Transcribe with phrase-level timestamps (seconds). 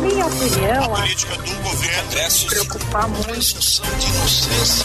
[0.00, 3.82] Na minha opinião, a política do governo se preocupar muito.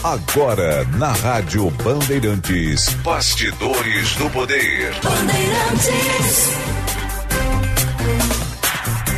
[0.04, 4.94] Agora, na Rádio Bandeirantes, Bastidores do Poder.
[5.02, 6.85] Bandeirantes.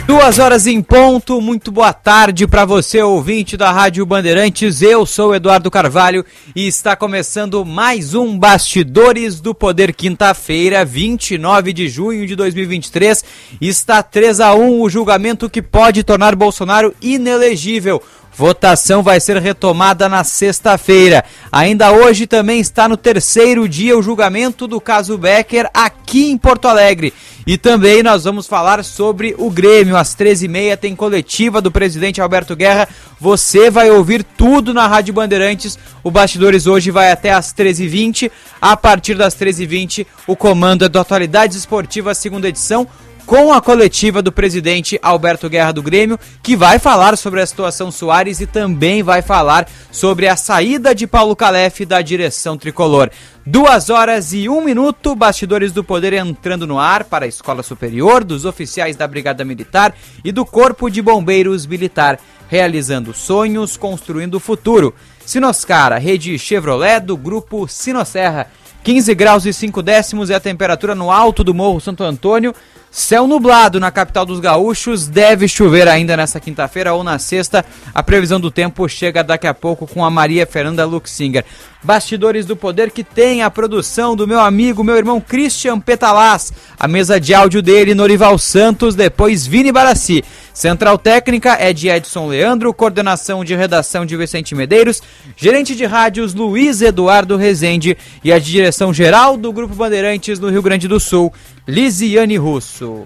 [0.08, 4.82] Duas horas em ponto, muito boa tarde para você, ouvinte da Rádio Bandeirantes.
[4.82, 11.90] Eu sou Eduardo Carvalho e está começando mais um Bastidores do Poder, quinta-feira, 29 de
[11.90, 13.22] junho de 2023.
[13.60, 18.02] Está 3 a 1 o julgamento que pode tornar Bolsonaro inelegível.
[18.38, 21.26] Votação vai ser retomada na sexta-feira.
[21.52, 26.68] Ainda hoje também está no terceiro dia o julgamento do caso Becker aqui em Porto
[26.68, 27.12] Alegre.
[27.48, 29.98] E também nós vamos falar sobre o Grêmio.
[29.98, 32.88] Às 13h30 tem coletiva do presidente Alberto Guerra.
[33.20, 35.80] Você vai ouvir tudo na Rádio Bandeirantes.
[36.04, 38.30] O Bastidores hoje vai até às 13h20.
[38.62, 42.88] A partir das 13h20, o comando é do Atualidades Esportivas, segunda edição
[43.28, 47.92] com a coletiva do presidente Alberto Guerra do Grêmio, que vai falar sobre a situação
[47.92, 53.12] Soares e também vai falar sobre a saída de Paulo Calef da direção tricolor.
[53.46, 58.24] Duas horas e um minuto, bastidores do poder entrando no ar para a Escola Superior,
[58.24, 59.94] dos oficiais da Brigada Militar
[60.24, 64.96] e do Corpo de Bombeiros Militar, realizando sonhos, construindo o futuro.
[65.26, 68.48] Sinoscara, rede Chevrolet do grupo Sinosserra.
[68.86, 72.56] 15 graus e 5 décimos é a temperatura no alto do Morro Santo Antônio.
[72.90, 77.66] Céu nublado na capital dos gaúchos, deve chover ainda nessa quinta-feira ou na sexta.
[77.94, 81.46] A previsão do tempo chega daqui a pouco com a Maria Fernanda Luxinger.
[81.84, 86.52] Bastidores do Poder que tem a produção do meu amigo, meu irmão Christian Petalaz.
[86.80, 90.24] A mesa de áudio dele, Norival Santos, depois Vini Barassi.
[90.54, 95.04] Central técnica é de Edson Leandro, coordenação de redação de Vicente Medeiros,
[95.36, 100.64] gerente de rádios Luiz Eduardo Rezende e a direção geral do Grupo Bandeirantes no Rio
[100.64, 101.32] Grande do Sul,
[101.68, 103.06] Lisiane Russo.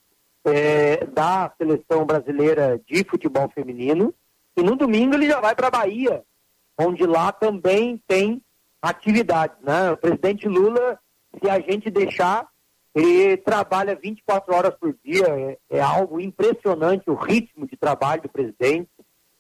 [0.45, 4.15] é, da seleção brasileira de futebol feminino,
[4.55, 6.23] e no domingo ele já vai para a Bahia
[6.81, 8.41] onde lá também tem
[8.81, 9.57] atividades.
[9.63, 9.93] Né?
[9.93, 10.99] O presidente Lula,
[11.43, 12.49] se a gente deixar,
[12.95, 18.29] ele trabalha 24 horas por dia, é, é algo impressionante o ritmo de trabalho do
[18.29, 18.89] presidente,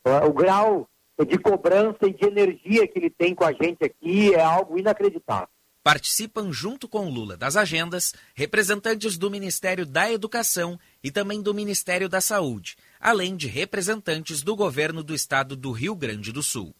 [0.04, 0.86] é, o grau
[1.26, 5.48] de cobrança e de energia que ele tem com a gente aqui é algo inacreditável.
[5.82, 12.08] Participam junto com Lula das agendas representantes do Ministério da Educação e também do Ministério
[12.08, 16.74] da Saúde, além de representantes do governo do estado do Rio Grande do Sul.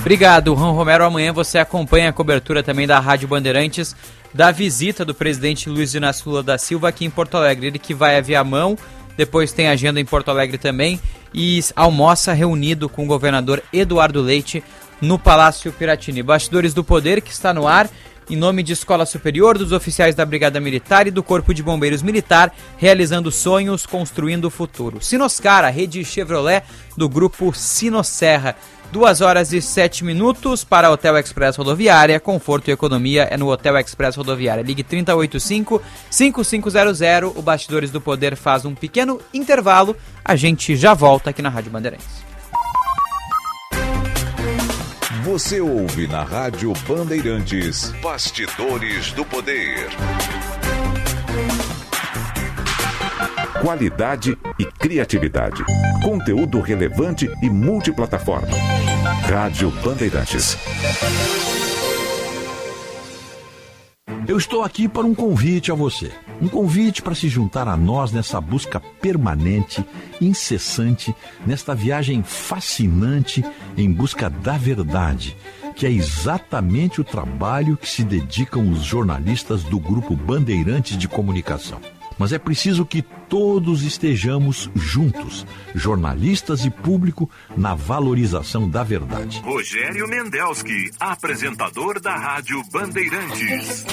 [0.00, 1.04] Obrigado, Ron Romero.
[1.04, 3.94] Amanhã você acompanha a cobertura também da Rádio Bandeirantes
[4.32, 7.66] da visita do presidente Luiz Inácio Lula da Silva aqui em Porto Alegre.
[7.66, 8.76] Ele que vai a Viamão,
[9.16, 11.00] depois tem agenda em Porto Alegre também
[11.34, 14.62] e almoça reunido com o governador Eduardo Leite
[15.00, 16.22] no Palácio Piratini.
[16.22, 17.88] Bastidores do Poder que está no ar
[18.30, 22.02] em nome de Escola Superior, dos oficiais da Brigada Militar e do Corpo de Bombeiros
[22.02, 25.00] Militar, realizando sonhos, construindo o futuro.
[25.00, 26.62] Sinoscar, a rede Chevrolet
[26.96, 28.54] do grupo Sinosserra.
[28.90, 32.18] Duas horas e sete minutos para Hotel Express Rodoviária.
[32.18, 34.62] Conforto e economia é no Hotel Express Rodoviária.
[34.62, 37.34] Ligue 3085-5500.
[37.36, 39.94] O Bastidores do Poder faz um pequeno intervalo.
[40.24, 42.27] A gente já volta aqui na Rádio Bandeirantes.
[45.24, 49.88] Você ouve na Rádio Bandeirantes Bastidores do Poder.
[53.60, 55.64] Qualidade e criatividade.
[56.04, 58.56] Conteúdo relevante e multiplataforma.
[59.28, 60.56] Rádio Bandeirantes.
[64.26, 66.12] Eu estou aqui para um convite a você.
[66.40, 69.84] Um convite para se juntar a nós nessa busca permanente,
[70.20, 71.14] incessante,
[71.44, 73.44] nesta viagem fascinante
[73.76, 75.36] em busca da verdade,
[75.74, 81.80] que é exatamente o trabalho que se dedicam os jornalistas do Grupo Bandeirantes de Comunicação.
[82.18, 89.40] Mas é preciso que todos estejamos juntos, jornalistas e público, na valorização da verdade.
[89.40, 93.86] Rogério Mendelski, apresentador da Rádio Bandeirantes.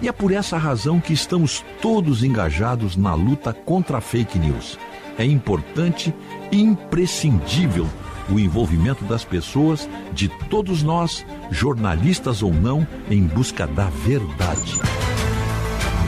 [0.00, 4.78] E é por essa razão que estamos todos engajados na luta contra a fake news.
[5.18, 6.14] É importante
[6.52, 7.88] e imprescindível
[8.28, 14.80] o envolvimento das pessoas, de todos nós, jornalistas ou não, em busca da verdade.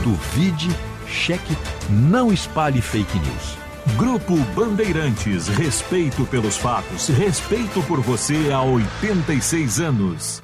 [0.03, 0.69] Duvide
[1.09, 1.55] cheque,
[1.89, 3.57] não espalhe fake news.
[3.97, 10.43] Grupo Bandeirantes, respeito pelos fatos, respeito por você há 86 anos.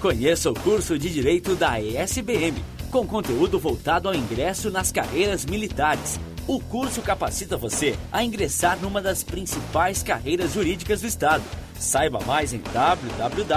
[0.00, 6.20] Conheça o curso de Direito da ESBM, com conteúdo voltado ao ingresso nas carreiras militares.
[6.48, 11.44] O curso capacita você a ingressar numa das principais carreiras jurídicas do Estado
[11.78, 13.50] Saiba mais em www.esbm.org.br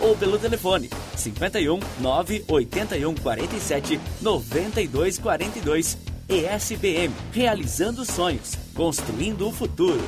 [0.00, 5.98] ou pelo telefone 51 981 47 92 42.
[6.28, 10.00] ESBM, realizando sonhos, construindo o futuro.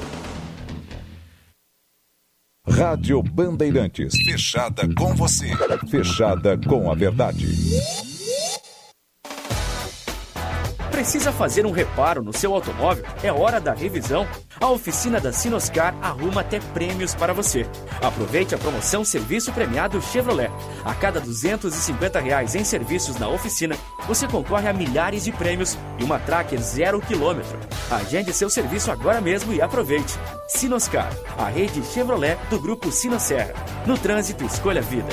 [2.67, 5.51] Rádio Bandeirantes, fechada com você,
[5.91, 7.47] fechada com a verdade.
[11.05, 13.05] Precisa fazer um reparo no seu automóvel?
[13.23, 14.27] É hora da revisão?
[14.59, 17.67] A oficina da Sinoscar arruma até prêmios para você.
[18.01, 20.51] Aproveite a promoção Serviço Premiado Chevrolet.
[20.83, 23.77] A cada 250 reais em serviços na oficina,
[24.09, 27.59] você concorre a milhares de prêmios e uma Tracker zero quilômetro.
[27.91, 30.19] Agende seu serviço agora mesmo e aproveite.
[30.49, 33.53] Sinoscar, a rede Chevrolet do grupo Sinosserra.
[33.87, 35.13] No trânsito, escolha vida.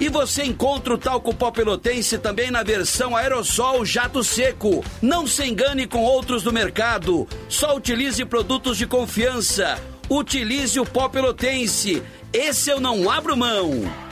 [0.00, 4.82] E você encontra o talco pó pelotense também na versão aerossol jato seco.
[5.02, 7.28] Não se engane com outros do mercado.
[7.50, 9.78] Só utilize produtos de confiança.
[10.08, 12.02] Utilize o pó pelotense.
[12.32, 14.09] Esse eu não abro mão.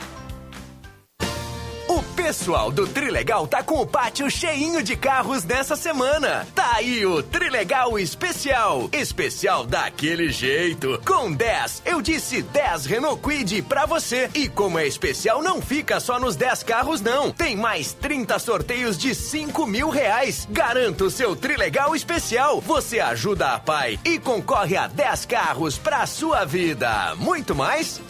[2.21, 6.45] Pessoal do Trilegal tá com o pátio cheinho de carros nessa semana.
[6.53, 8.89] Tá aí o Trilegal Especial.
[8.91, 11.01] Especial daquele jeito.
[11.05, 14.29] Com 10, eu disse 10 Renault Quid pra você.
[14.35, 17.31] E como é especial, não fica só nos 10 carros, não.
[17.31, 20.45] Tem mais 30 sorteios de 5 mil reais.
[20.51, 22.59] Garanta o seu Trilegal Especial.
[22.59, 27.15] Você ajuda a pai e concorre a 10 carros pra sua vida.
[27.15, 28.01] Muito mais?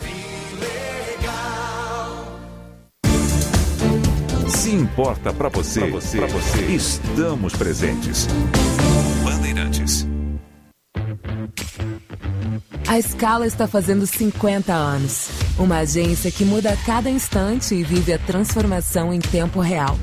[4.49, 8.27] Se importa para você, pra você, pra você, estamos presentes.
[9.23, 10.07] Bandeirantes.
[12.87, 15.29] A Scala está fazendo 50 anos.
[15.57, 19.95] Uma agência que muda a cada instante e vive a transformação em tempo real.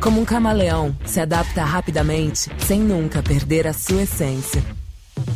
[0.00, 4.62] Como um camaleão, se adapta rapidamente, sem nunca perder a sua essência.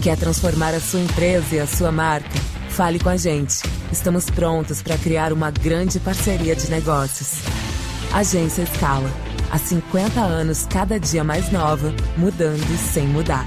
[0.02, 2.38] Quer transformar a sua empresa e a sua marca?
[2.68, 3.62] Fale com a gente.
[3.90, 7.38] Estamos prontos para criar uma grande parceria de negócios.
[8.12, 9.10] Agência Escala.
[9.50, 13.46] Há 50 anos, cada dia mais nova, mudando sem mudar.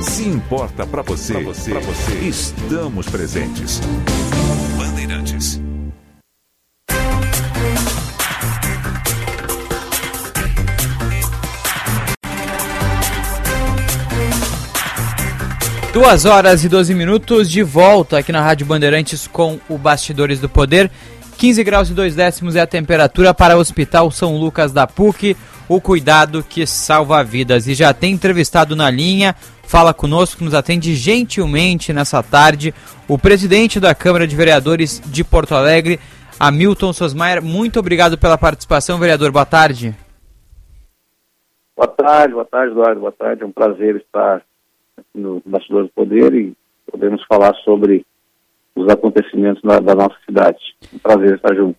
[0.00, 3.80] Se importa para você, pra você, pra você, estamos presentes.
[4.76, 5.60] Bandeirantes.
[15.92, 20.48] Duas horas e 12 minutos de volta aqui na Rádio Bandeirantes com o Bastidores do
[20.48, 20.88] Poder.
[21.38, 25.36] 15 graus e 2 décimos é a temperatura para o Hospital São Lucas da PUC.
[25.68, 27.66] O cuidado que salva vidas.
[27.66, 29.34] E já tem entrevistado na linha
[29.68, 32.74] fala conosco, nos atende gentilmente nessa tarde,
[33.06, 36.00] o presidente da Câmara de Vereadores de Porto Alegre,
[36.40, 37.42] Hamilton Sosmaier.
[37.42, 39.30] Muito obrigado pela participação, vereador.
[39.30, 39.94] Boa tarde.
[41.76, 43.00] Boa tarde, boa tarde, Eduardo.
[43.00, 43.42] Boa tarde.
[43.42, 44.42] É um prazer estar
[44.96, 46.56] aqui no Bastidor do Poder e
[46.90, 48.06] podemos falar sobre
[48.74, 50.58] os acontecimentos da, da nossa cidade.
[50.94, 51.76] Um prazer estar junto.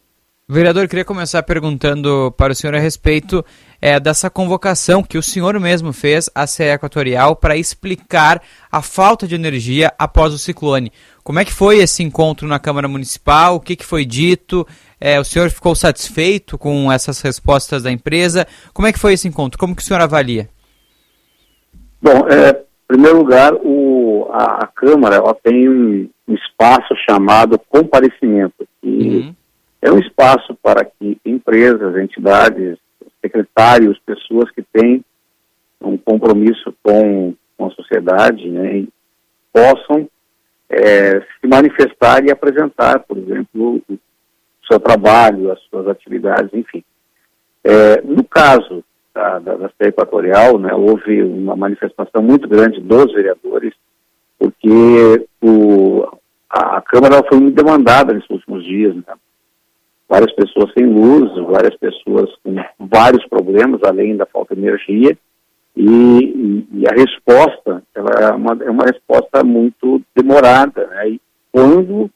[0.47, 3.43] Vereador, queria começar perguntando para o senhor a respeito
[3.81, 9.27] é, dessa convocação que o senhor mesmo fez à CE Equatorial para explicar a falta
[9.27, 10.91] de energia após o ciclone.
[11.23, 13.55] Como é que foi esse encontro na Câmara Municipal?
[13.55, 14.65] O que, que foi dito?
[14.99, 18.45] É, o senhor ficou satisfeito com essas respostas da empresa?
[18.73, 19.59] Como é que foi esse encontro?
[19.59, 20.49] Como que o senhor avalia?
[22.01, 27.59] Bom, é, em primeiro lugar, o, a, a Câmara ela tem um, um espaço chamado
[27.69, 29.35] comparecimento, que uhum
[29.81, 32.77] é um espaço para que empresas, entidades,
[33.21, 35.03] secretários, pessoas que têm
[35.81, 38.85] um compromisso com, com a sociedade, né,
[39.53, 40.07] possam
[40.69, 43.99] é, se manifestar e apresentar, por exemplo, o
[44.67, 46.83] seu trabalho, as suas atividades, enfim.
[47.63, 48.83] É, no caso
[49.13, 53.73] da, da, da Equatorial, né, houve uma manifestação muito grande dos vereadores,
[54.37, 56.05] porque o,
[56.49, 59.03] a, a Câmara foi muito demandada nesses últimos dias, né,
[60.09, 65.15] várias pessoas sem luz, várias pessoas com vários problemas, além da falta de energia,
[65.77, 71.09] e, e a resposta é, uma, é uma resposta muito demorada, né?
[71.09, 72.09] e quando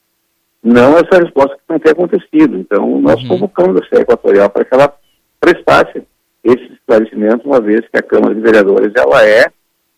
[0.62, 2.56] não essa resposta que não tem acontecido.
[2.56, 3.28] Então, nós uhum.
[3.28, 4.92] convocamos a CE Equatorial para que ela
[5.38, 6.02] prestasse
[6.42, 9.46] esse esclarecimento, uma vez que a Câmara de Vereadores ela é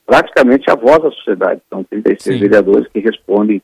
[0.05, 1.61] praticamente a voz da sociedade.
[1.69, 2.41] São 36 Sim.
[2.41, 3.63] vereadores que respondem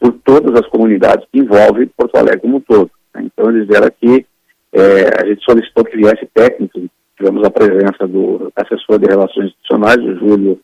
[0.00, 2.90] por todas as comunidades que envolvem Porto Alegre como um todo.
[3.20, 4.26] Então eles vieram aqui,
[4.72, 6.80] é, a gente solicitou que viesse técnico,
[7.16, 10.60] tivemos a presença do assessor de relações institucionais, o Júlio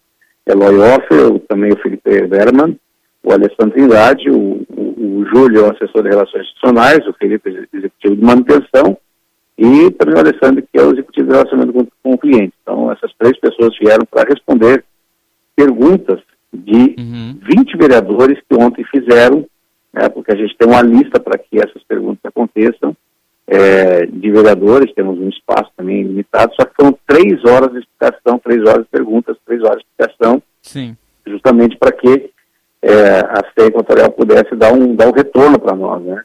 [0.47, 2.79] Eloy Offer, também o Felipe Berman,
[3.23, 8.17] o Alessandro Trindade, o, o, o Júlio, é assessor de relações institucionais, o Felipe, executivo
[8.17, 8.97] de manutenção,
[9.59, 12.55] e também o Alessandro, que é o executivo de relacionamento com, com o cliente.
[12.63, 14.85] Então, essas três pessoas vieram para responder
[15.55, 16.21] perguntas
[16.53, 17.39] de uhum.
[17.43, 19.45] 20 vereadores que ontem fizeram
[19.99, 22.97] né, porque a gente tem uma lista para que essas perguntas aconteçam,
[23.49, 28.39] é, de vereadores, temos um espaço também limitado, só que são três horas de explicação,
[28.39, 30.97] três horas de perguntas, três horas de explicação, Sim.
[31.27, 32.31] justamente para que
[32.83, 36.23] é, a CEA Equatorial pudesse dar um, dar um retorno para nós, né?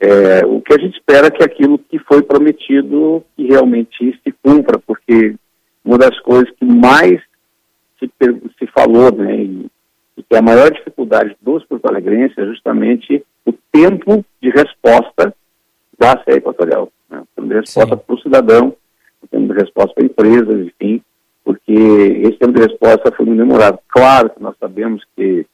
[0.00, 4.32] É, o que a gente espera é que aquilo que foi prometido que realmente se
[4.42, 5.34] cumpra, porque
[5.84, 7.20] uma das coisas que mais
[7.98, 8.10] se,
[8.58, 9.66] se falou, né, e,
[10.18, 15.32] e que a maior dificuldade dos porto-alegrenses é justamente o tempo de resposta
[15.96, 16.90] da CE Equatorial.
[17.08, 18.76] Né, o tempo de resposta para o cidadão,
[19.22, 21.00] o tempo de resposta para empresas, enfim,
[21.44, 23.78] porque esse tempo de resposta foi muito demorado.
[23.88, 25.46] Claro que nós sabemos que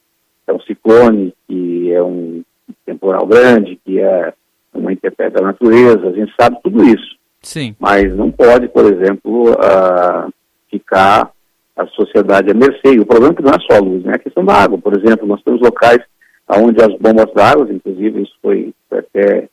[0.46, 2.42] é um ciclone, que é um
[2.86, 4.32] temporal grande, que é
[4.72, 7.16] uma intempérie da natureza, a gente sabe tudo isso.
[7.42, 7.76] Sim.
[7.78, 10.32] Mas não pode, por exemplo, uh,
[10.70, 11.30] ficar
[11.76, 12.94] a sociedade à mercê.
[12.94, 14.12] E o problema é que não é só a luz, né?
[14.12, 14.78] É a questão da água.
[14.78, 16.00] Por exemplo, nós temos locais
[16.48, 19.48] onde as bombas d'água, inclusive isso foi até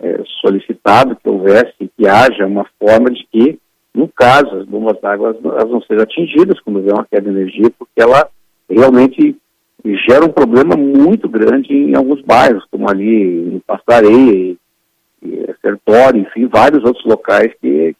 [0.00, 3.58] é, solicitado que houvesse, que haja uma forma de que,
[3.94, 8.00] no caso, as bombas d'água não sejam atingidas quando houver uma queda de energia, porque
[8.00, 8.28] ela
[8.68, 9.36] realmente
[10.08, 14.56] gera um problema muito grande em alguns bairros, como ali em Pastareia,
[15.60, 17.96] Sertório, enfim, vários outros locais que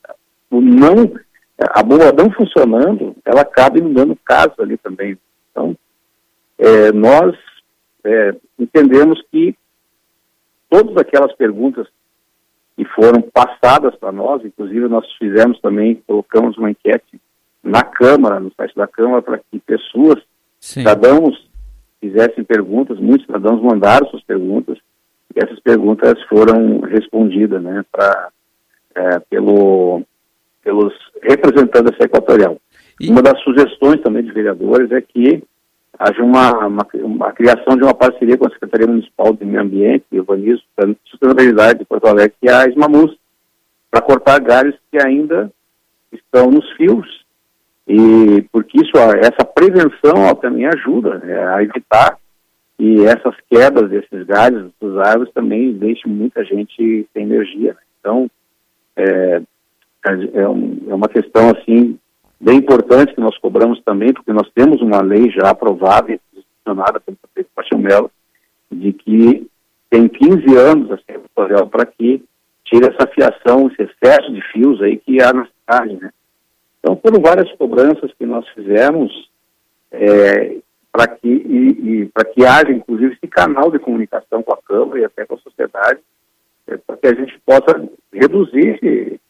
[0.51, 1.11] não,
[1.59, 5.17] a bomba não funcionando, ela acaba inundando casas ali também.
[5.51, 5.77] Então,
[6.59, 7.37] é, nós
[8.05, 9.57] é, entendemos que
[10.69, 11.87] todas aquelas perguntas
[12.77, 17.21] que foram passadas para nós, inclusive nós fizemos também, colocamos uma enquete
[17.63, 20.19] na Câmara, no site da Câmara, para que pessoas,
[20.61, 20.81] Sim.
[20.81, 21.49] cidadãos,
[22.01, 24.77] fizessem perguntas, muitos cidadãos mandaram suas perguntas,
[25.35, 28.29] e essas perguntas foram respondidas né, pra,
[28.95, 30.03] é, pelo,
[30.65, 30.93] pelos
[31.23, 32.57] representantes da Equatorial.
[33.01, 33.11] E...
[33.11, 35.43] Uma das sugestões também de vereadores é que
[35.99, 40.05] haja uma, uma, uma, criação de uma parceria com a Secretaria Municipal de Meio Ambiente
[40.11, 43.17] e Urbanismo e Sustentabilidade de Porto Alegre, que é a Esmamus,
[43.91, 45.53] para cortar galhos que ainda
[46.13, 47.25] estão nos fios
[47.87, 52.19] e porque isso, essa prevenção também ajuda né, a evitar
[52.79, 57.75] que essas quedas desses galhos, das árvores, também deixem muita gente sem energia.
[57.75, 57.81] Né?
[58.01, 58.31] Então,
[58.97, 59.43] é,
[60.05, 61.99] é, um, é, uma questão, assim,
[62.41, 67.01] bem importante que nós cobramos também, porque nós temos uma lei já aprovada e institucionada
[67.01, 68.11] pelo prefeito Paixão Melo,
[68.71, 69.47] de que
[69.89, 71.21] tem 15 anos a ser
[71.71, 72.23] para que
[72.65, 76.11] tire essa fiação, esse excesso de fios aí que há na cidade, né?
[76.81, 79.31] Então, foram várias cobranças que nós fizemos
[79.91, 80.57] é,
[80.93, 85.01] para que, e, e para que haja, inclusive, esse canal de comunicação com a Câmara
[85.01, 86.01] e até com a sociedade,
[86.67, 89.21] é, para que a gente possa reduzir esse,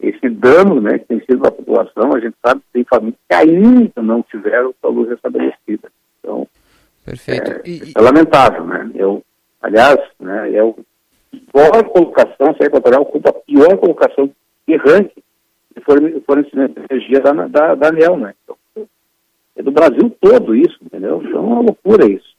[0.00, 2.14] esse dano né, que tem sido a população.
[2.14, 5.90] A gente sabe que tem famílias que ainda não tiveram sua luz restabelecida.
[6.20, 6.46] Então,
[7.04, 7.50] Perfeito.
[7.50, 8.90] É, e, é lamentável, né?
[8.94, 9.22] Eu,
[9.60, 10.76] aliás, né, é o
[11.52, 14.30] pior colocação, a Equatorial ocupa a pior colocação
[14.66, 15.22] errante
[16.26, 18.34] fornecimento de energia da, da, da ANEL, né?
[18.42, 18.56] Então,
[19.56, 21.22] é do Brasil todo isso, entendeu?
[21.24, 22.32] Então é uma loucura isso.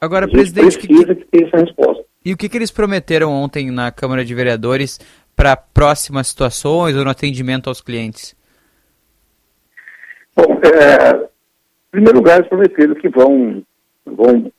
[0.00, 2.04] Agora, presidente, precisa que, que ter essa resposta.
[2.24, 5.00] E o que, que eles prometeram ontem na Câmara de Vereadores
[5.38, 8.34] para próximas situações ou no atendimento aos clientes?
[10.34, 13.62] Bom, é, em primeiro lugar, eles prometeram que vão,
[14.04, 14.50] vão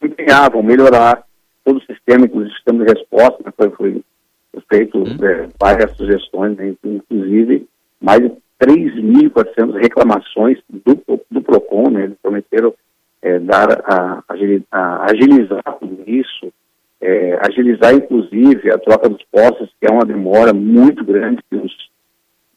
[0.00, 1.22] se empenhar, vão melhorar
[1.62, 4.02] todo o sistema, inclusive o sistema de resposta, né, foi, foi
[4.70, 5.04] feito hum.
[5.22, 7.68] é, várias sugestões, né, inclusive
[8.00, 8.32] mais de
[8.62, 12.72] 3.400 reclamações do, do PROCON, né, eles prometeram
[13.20, 14.24] é, dar a,
[14.70, 16.50] a, agilizar tudo isso,
[17.00, 21.72] é, agilizar inclusive a troca dos postos, que é uma demora muito grande, que os,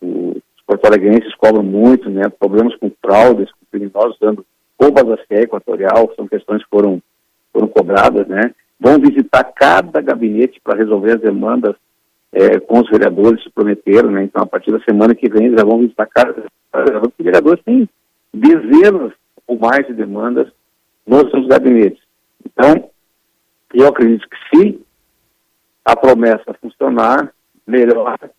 [0.02, 4.46] os porto-alegrenses cobram muito, né, problemas com fraudes, com criminosos dando
[4.80, 7.02] roubas da CE equatorial, são questões que foram,
[7.52, 11.76] foram cobradas, né, vão visitar cada gabinete para resolver as demandas
[12.32, 14.24] é, com os vereadores se prometeram, né?
[14.24, 16.44] Então, a partir da semana que vem, já vão visitar cada.
[16.74, 17.90] Os vereadores têm
[18.34, 19.14] dezenas
[19.48, 20.48] ou mais de demandas
[21.06, 22.02] nos seus gabinetes.
[22.46, 22.90] Então,
[23.74, 24.82] eu acredito que se
[25.84, 27.34] a promessa funcionar,
[27.66, 28.32] melhora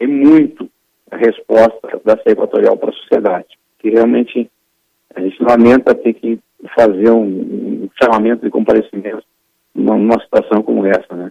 [0.00, 0.68] e muito
[1.10, 3.48] a resposta da CE Equatorial para a sociedade.
[3.78, 4.50] Que realmente
[5.14, 6.38] a gente lamenta ter que
[6.74, 9.22] fazer um, um chamamento de comparecimento
[9.74, 11.30] numa, numa situação como essa, né?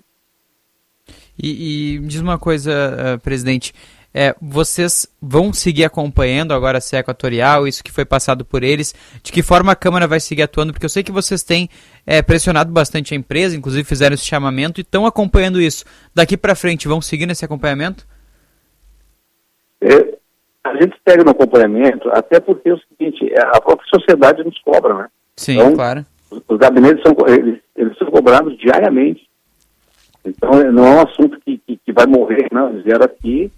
[1.41, 3.73] E, e diz uma coisa, uh, presidente,
[4.13, 8.93] é, vocês vão seguir acompanhando agora a CE Equatorial, isso que foi passado por eles,
[9.21, 11.69] de que forma a Câmara vai seguir atuando, porque eu sei que vocês têm
[12.05, 15.85] é, pressionado bastante a empresa, inclusive fizeram esse chamamento e estão acompanhando isso.
[16.13, 18.07] Daqui para frente, vão seguir nesse acompanhamento?
[19.81, 20.17] É,
[20.63, 24.59] a gente segue no acompanhamento, até porque é o seguinte, é, a própria sociedade nos
[24.61, 25.07] cobra, né?
[25.35, 26.05] Sim, então, claro.
[26.31, 29.27] Os, os gabinetes são, eles, eles são cobrados diariamente
[30.25, 32.69] Então, não é um assunto que, que, que vai morrer, não.
[32.69, 33.51] Eles vieram aqui,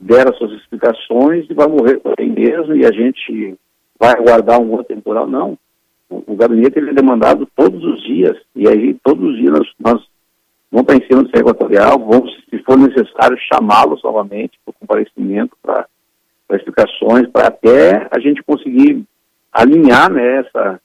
[0.00, 3.54] deram suas explicações e vai morrer por aí mesmo e a gente
[3.98, 5.26] vai aguardar um outro temporal.
[5.26, 5.58] Não.
[6.08, 9.68] O, o gabinete ele é demandado todos os dias e aí todos os dias nós,
[9.78, 10.06] nós
[10.72, 15.86] vamos para em cima do Equatorial, vamos, se for necessário, chamá-los novamente para comparecimento, para
[16.52, 19.04] explicações, para até a gente conseguir
[19.52, 20.80] alinhar né, essa,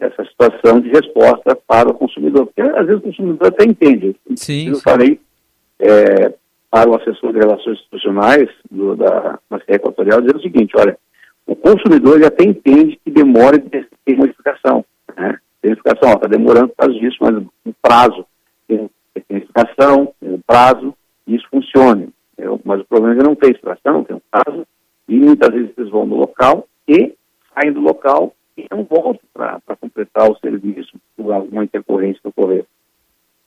[0.00, 2.46] essa situação de resposta para o consumidor.
[2.46, 4.16] Porque às vezes o consumidor até entende.
[4.34, 4.70] Sim.
[4.70, 5.20] Eu falei
[5.78, 6.32] é,
[6.70, 10.98] para o assessor de relações institucionais do, da Macia Equatorial, dizendo o seguinte, olha,
[11.46, 14.84] o consumidor ele até entende que demora de ter uma explicação.
[15.16, 15.38] Né?
[15.62, 18.26] Tem explicação, está demorando por causa disso, mas um prazo
[19.28, 20.94] tem explicação, tem um prazo,
[21.26, 22.08] e isso funciona.
[22.64, 24.66] Mas o problema é que não tem extração, tem um prazo,
[25.08, 27.14] e muitas vezes eles vão no local e
[27.54, 32.64] saem do local e não voltam para completar o serviço por alguma intercorrência que ocorrer.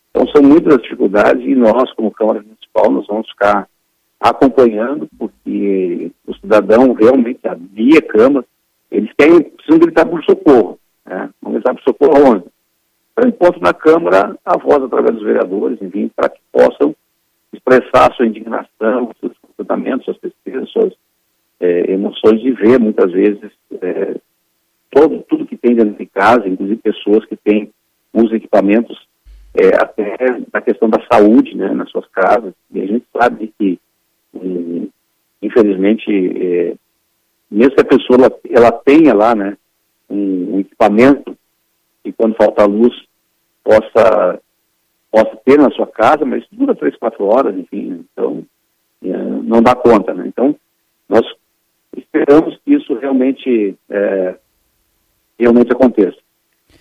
[0.10, 3.68] Então são muitas dificuldades e nós, como Câmara Municipal, nós vamos ficar
[4.20, 8.46] acompanhando, porque o cidadão realmente, a via Câmara,
[8.92, 10.80] eles querem, precisam gritar por socorro.
[11.06, 11.30] Né?
[11.46, 12.46] Gritar por socorro onde?
[13.22, 16.96] eu encontro na Câmara a voz através dos vereadores, enfim, para que possam
[17.52, 20.94] expressar sua indignação, seus comportamentos, suas tristezas, suas
[21.60, 24.16] é, emoções de ver, muitas vezes, é,
[24.92, 27.72] todo, tudo que tem dentro de casa, inclusive pessoas que têm
[28.14, 28.98] os equipamentos
[29.60, 30.16] é, até
[30.54, 33.80] na questão da saúde, né, nas suas casas, e a gente sabe que,
[35.42, 36.76] infelizmente, é,
[37.52, 39.58] mesmo que a pessoa ela, tenha lá, né,
[40.10, 41.36] um, um equipamento
[42.06, 42.94] e quando falta luz
[43.64, 44.40] possa,
[45.12, 48.44] possa ter na sua casa, mas dura três, quatro horas, enfim, então
[49.04, 50.26] é, não dá conta, né?
[50.28, 50.56] Então,
[51.08, 51.26] nós
[51.96, 54.36] esperamos que isso realmente, é,
[55.38, 56.18] realmente aconteça.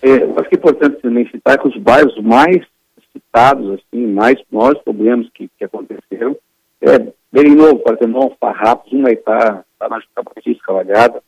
[0.03, 2.65] É, acho que é importante também citar que os bairros mais
[3.13, 6.37] citados, assim, mais maiores problemas que, que aconteceram,
[6.81, 6.99] é
[7.33, 9.65] bem novo, Partenon, Farrapos, Humaitá,
[10.15, 11.23] Capatista, Cavalhada,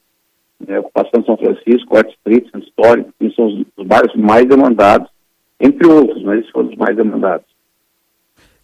[0.66, 4.46] né, ocupação de São Francisco, Arte Street, Centro Histórico, que são os, os bairros mais
[4.46, 5.08] demandados
[5.58, 7.46] entre outros, mas esses foram os mais demandados.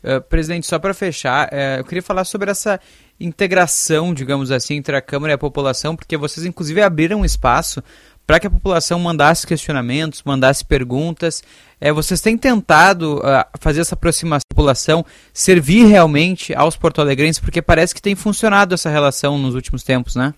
[0.04, 2.78] Uh, presidente, só para fechar, uh, eu queria falar sobre essa
[3.18, 7.82] integração, digamos assim, entre a Câmara e a população, porque vocês inclusive abriram um espaço
[8.26, 11.42] para que a população mandasse questionamentos, mandasse perguntas.
[11.80, 17.62] É, vocês têm tentado uh, fazer essa aproximação da população, servir realmente aos porto-alegrenses, porque
[17.62, 20.34] parece que tem funcionado essa relação nos últimos tempos, né?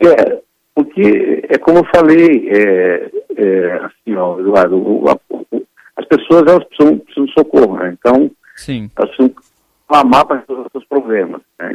[0.00, 0.42] É,
[0.74, 5.62] porque é como eu falei, é, é, assim, ó, Eduardo, o, a, o,
[5.96, 7.96] as pessoas elas precisam, precisam de socorro, né?
[7.98, 8.90] Então, Sim.
[8.96, 9.42] elas precisam
[9.88, 11.72] clamar para resolver os seus problemas, né?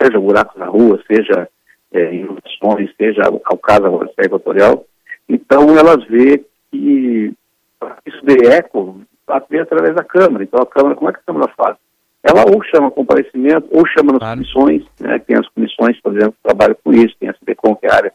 [0.00, 1.48] seja buracos na rua, seja
[1.92, 3.82] é, inundações, seja ao caso
[4.16, 4.84] da equatorial.
[5.28, 7.32] Então, elas vê que
[8.06, 9.00] isso de eco
[9.48, 10.44] vem através da Câmara.
[10.44, 11.76] Então, a Câmara, como é que a Câmara faz?
[12.22, 14.36] Ela ou chama comparecimento, ou chama nas claro.
[14.36, 15.18] comissões, né?
[15.20, 17.94] Tem as comissões, por exemplo, que trabalham com isso, tem a CBCOM, que é a
[17.94, 18.12] área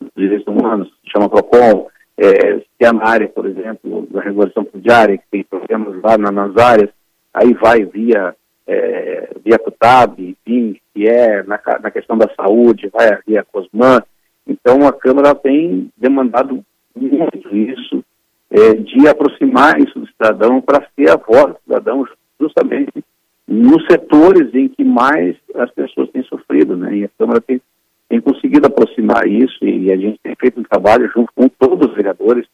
[0.00, 5.18] dos direitos humanos, chama PROCON, é, se é na área, por exemplo, da regulação fundiária,
[5.18, 6.90] que tem problemas lá na, nas áreas,
[7.32, 8.34] aí vai via,
[8.68, 14.02] é, via CUTAB, enfim, se é na, na questão da saúde, vai via COSMAN.
[14.46, 16.62] Então, a Câmara tem demandado
[16.94, 18.04] muito isso,
[18.50, 22.06] é, de aproximar isso do cidadão para ser a voz do cidadão
[22.38, 23.04] justamente
[23.46, 26.94] nos setores em que mais as pessoas têm sofrido, né?
[26.94, 27.60] E a Câmara tem
[28.08, 31.94] tem conseguido aproximar isso e a gente tem feito um trabalho junto com todos os
[31.94, 32.46] vereadores,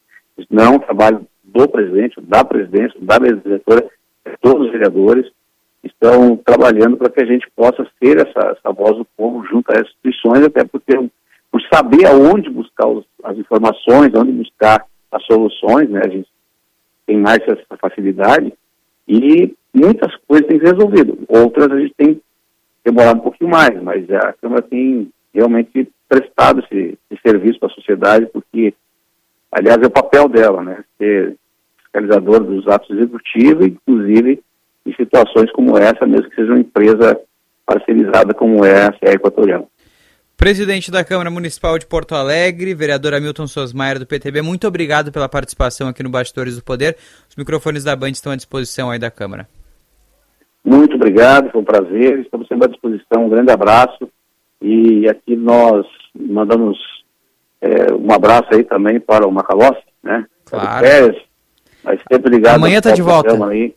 [0.51, 3.89] não um trabalho do presidente, da presidência, da diretora,
[4.41, 5.31] todos os vereadores
[5.85, 9.83] estão trabalhando para que a gente possa ser essa, essa voz do povo junto às
[9.83, 10.93] instituições, até porque
[11.51, 16.29] por saber aonde buscar os, as informações, onde buscar as soluções, né, a gente
[17.07, 18.53] tem mais essa facilidade
[19.07, 22.21] e muitas coisas têm resolvido, outras a gente tem
[22.85, 27.75] demorado um pouquinho mais, mas a Câmara tem realmente prestado esse, esse serviço para a
[27.75, 28.75] sociedade, porque,
[29.51, 30.85] aliás, é o papel dela, né?
[30.99, 31.37] Ser
[31.79, 34.43] fiscalizador dos atos executivos, inclusive
[34.87, 37.19] em situações como essa, mesmo que seja uma empresa
[37.67, 39.69] parcerizada como é a CE Equatorial.
[40.37, 45.29] Presidente da Câmara Municipal de Porto Alegre, vereador Hamilton Sosmaier do PTB, muito obrigado pela
[45.29, 46.97] participação aqui no Bastidores do Poder.
[47.29, 49.49] Os microfones da Band estão à disposição aí da Câmara.
[50.65, 53.27] Muito obrigado, foi um prazer, estamos sempre à disposição.
[53.27, 54.09] Um grande abraço
[54.61, 56.79] e aqui nós mandamos
[57.61, 60.27] é, um abraço aí também para o Macalossi, né?
[60.45, 60.85] Claro.
[60.85, 61.23] Pérez,
[61.83, 62.57] mas sempre ligado.
[62.57, 63.33] Amanhã está de volta.
[63.47, 63.75] Aí.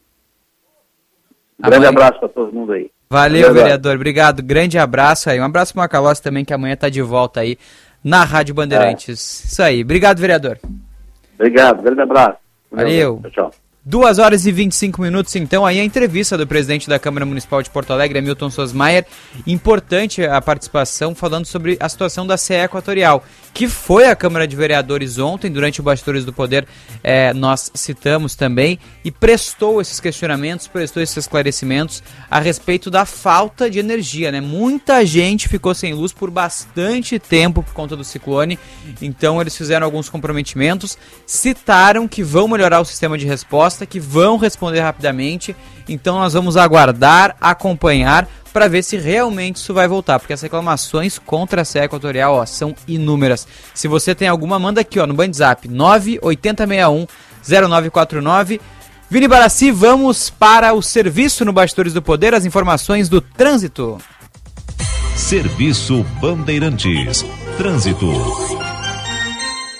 [1.59, 2.89] Um grande abraço para todo mundo aí.
[3.09, 3.95] Valeu, vereador.
[3.95, 4.43] Obrigado.
[4.43, 5.39] Grande abraço aí.
[5.39, 7.57] Um abraço para o Macalossi também, que amanhã está de volta aí
[8.03, 9.43] na Rádio Bandeirantes.
[9.43, 9.47] É.
[9.47, 9.81] Isso aí.
[9.81, 10.59] Obrigado, vereador.
[11.35, 11.81] Obrigado.
[11.81, 12.37] Grande abraço.
[12.71, 13.21] Valeu.
[13.23, 13.66] Tchau, tchau.
[13.89, 17.69] 2 horas e 25 minutos, então, aí a entrevista do presidente da Câmara Municipal de
[17.69, 19.05] Porto Alegre, Milton Sosmaier.
[19.47, 23.23] Importante a participação falando sobre a situação da CE Equatorial,
[23.53, 26.67] que foi a Câmara de Vereadores ontem, durante o Bastidores do Poder,
[27.01, 33.69] é, nós citamos também, e prestou esses questionamentos, prestou esses esclarecimentos a respeito da falta
[33.69, 34.41] de energia, né?
[34.41, 38.59] Muita gente ficou sem luz por bastante tempo por conta do ciclone,
[39.01, 43.99] então eles fizeram alguns comprometimentos, citaram que vão melhorar o sistema de resposta resposta que
[43.99, 45.55] vão responder rapidamente.
[45.87, 51.19] Então nós vamos aguardar, acompanhar para ver se realmente isso vai voltar, porque as reclamações
[51.19, 53.47] contra a Serra Equatorial ó, são inúmeras.
[53.73, 57.05] Se você tem alguma, manda aqui ó, no Bandzap 98061
[57.47, 58.59] 0949.
[59.09, 63.97] Vini Barassi, vamos para o serviço no Bastidores do Poder, as informações do trânsito.
[65.15, 67.23] Serviço Bandeirantes.
[67.57, 68.66] Trânsito.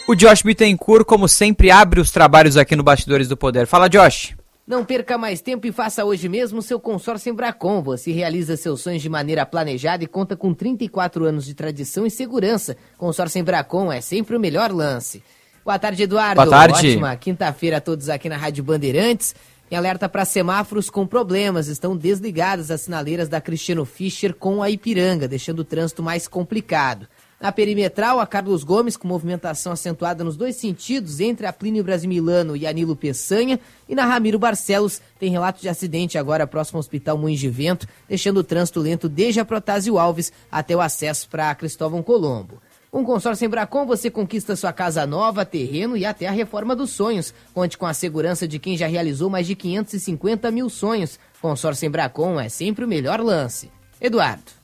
[0.08, 3.68] O Josh Bittencourt, como sempre, abre os trabalhos aqui no Bastidores do Poder.
[3.68, 4.38] Fala, Josh.
[4.66, 7.82] Não perca mais tempo e faça hoje mesmo seu consórcio Embracon.
[7.82, 12.10] Você realiza seus sonhos de maneira planejada e conta com 34 anos de tradição e
[12.10, 12.78] segurança.
[12.98, 15.22] Consórcio Embracon é sempre o melhor lance.
[15.66, 16.36] Boa tarde, Eduardo.
[16.36, 16.88] Boa tarde.
[16.92, 19.36] Ótima quinta-feira a todos aqui na Rádio Bandeirantes.
[19.70, 24.70] Em alerta para semáforos com problemas, estão desligadas as sinaleiras da Cristiano Fischer com a
[24.70, 27.10] Ipiranga, deixando o trânsito mais complicado.
[27.40, 32.56] Na perimetral, a Carlos Gomes, com movimentação acentuada nos dois sentidos, entre a Plínio Brasimilano
[32.56, 33.60] e a Nilo Peçanha.
[33.88, 37.88] E na Ramiro Barcelos, tem relato de acidente agora próximo ao Hospital Moinhos de Vento,
[38.10, 42.60] deixando o trânsito lento desde a Protásio Alves até o acesso para Cristóvão Colombo.
[42.90, 46.90] Com um consórcio Embracon, você conquista sua casa nova, terreno e até a reforma dos
[46.90, 47.34] sonhos.
[47.54, 51.20] Conte com a segurança de quem já realizou mais de 550 mil sonhos.
[51.40, 53.70] Consórcio Embracon é sempre o melhor lance.
[54.02, 54.58] Eduardo.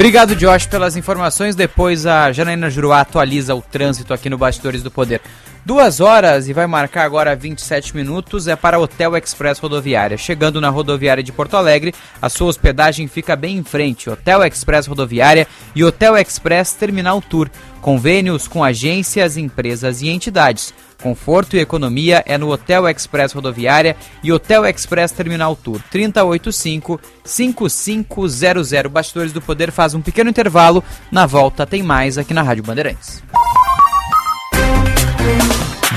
[0.00, 1.54] Obrigado, Josh, pelas informações.
[1.54, 5.20] Depois a Janaína Juruá atualiza o trânsito aqui no Bastidores do Poder.
[5.64, 10.16] Duas horas e vai marcar agora 27 minutos é para Hotel Express Rodoviária.
[10.16, 14.08] Chegando na rodoviária de Porto Alegre, a sua hospedagem fica bem em frente.
[14.08, 17.50] Hotel Express Rodoviária e Hotel Express Terminal Tour.
[17.82, 20.72] Convênios com agências, empresas e entidades.
[21.02, 28.88] Conforto e economia é no Hotel Express Rodoviária e Hotel Express Terminal Tour 3085-5500.
[28.88, 30.82] Bastidores do Poder faz um pequeno intervalo.
[31.12, 33.22] Na volta tem mais aqui na Rádio Bandeirantes.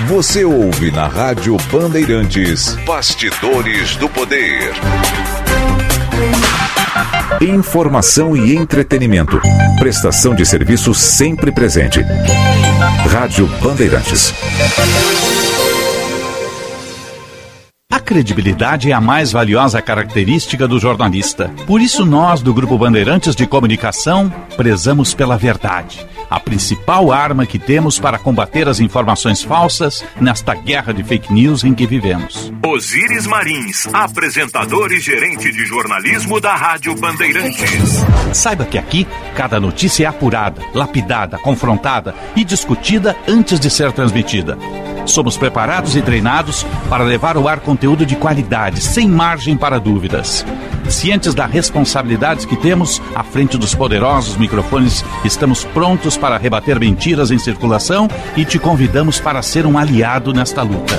[0.08, 4.74] Você ouve na Rádio Bandeirantes Bastidores do Poder.
[7.40, 9.40] Informação e entretenimento.
[9.78, 12.02] Prestação de serviço sempre presente.
[13.08, 14.34] Rádio Bandeirantes.
[17.92, 21.54] A credibilidade é a mais valiosa característica do jornalista.
[21.68, 26.04] Por isso, nós, do Grupo Bandeirantes de Comunicação, prezamos pela verdade,
[26.34, 31.64] a principal arma que temos para combater as informações falsas nesta guerra de fake news
[31.64, 32.52] em que vivemos.
[32.66, 38.04] Osíris Marins, apresentador e gerente de jornalismo da Rádio Bandeirantes.
[38.34, 44.58] Saiba que aqui, cada notícia é apurada, lapidada, confrontada e discutida antes de ser transmitida.
[45.06, 50.46] Somos preparados e treinados para levar ao ar conteúdo de qualidade, sem margem para dúvidas.
[50.90, 57.32] Cientes da responsabilidade que temos à frente dos poderosos microfones, estamos prontos para rebater mentiras
[57.32, 60.98] em circulação e te convidamos para ser um aliado nesta luta.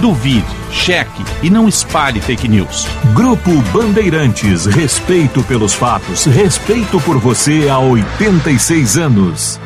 [0.00, 2.86] Duvide, cheque e não espalhe fake news.
[3.14, 9.65] Grupo Bandeirantes, respeito pelos fatos, respeito por você há 86 anos.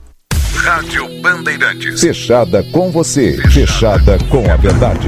[0.55, 2.01] Rádio Bandeirantes.
[2.01, 5.07] Fechada com você, fechada com a verdade.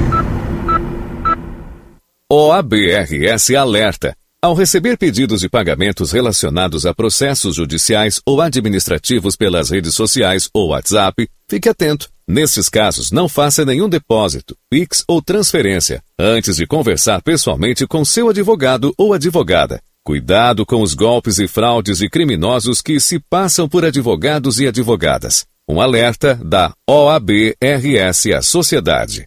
[2.30, 4.16] OABRS alerta.
[4.42, 10.70] Ao receber pedidos de pagamentos relacionados a processos judiciais ou administrativos pelas redes sociais ou
[10.70, 12.10] WhatsApp, fique atento.
[12.26, 18.28] Nesses casos, não faça nenhum depósito, PIX ou transferência antes de conversar pessoalmente com seu
[18.28, 19.80] advogado ou advogada.
[20.06, 25.46] Cuidado com os golpes e fraudes de criminosos que se passam por advogados e advogadas.
[25.66, 29.26] Um alerta da OAB-RS à sociedade.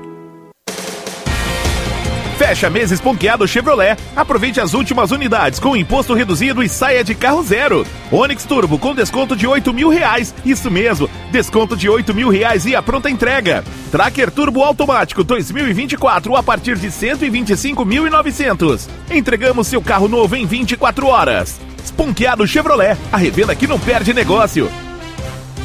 [2.51, 3.97] Fecha mês esponqueado Chevrolet.
[4.13, 7.87] Aproveite as últimas unidades com imposto reduzido e saia de carro zero.
[8.11, 10.35] Onix Turbo com desconto de 8 mil reais.
[10.43, 13.63] Isso mesmo, desconto de 8 mil reais e a pronta entrega.
[13.89, 18.89] Tracker Turbo Automático 2024 a partir de 125.900.
[19.09, 21.57] Entregamos seu carro novo em 24 horas.
[21.81, 24.69] Esponqueado Chevrolet, a revenda que não perde negócio.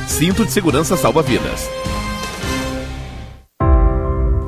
[0.06, 1.68] Cinto de segurança salva vidas.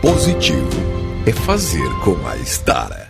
[0.00, 0.66] positivo
[1.26, 3.09] é fazer com a Estara.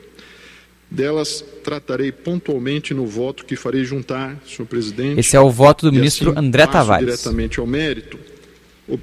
[0.90, 5.18] Delas tratarei pontualmente no voto que farei juntar, senhor presidente.
[5.18, 7.06] Esse é o voto do ministro assim, André Tavares.
[7.06, 8.18] diretamente ao mérito,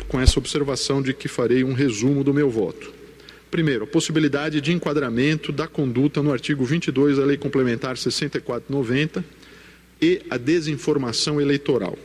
[0.07, 2.93] com essa observação de que farei um resumo do meu voto.
[3.49, 9.25] Primeiro, a possibilidade de enquadramento da conduta no artigo 22 da Lei Complementar 6490
[10.01, 11.97] e a desinformação eleitoral.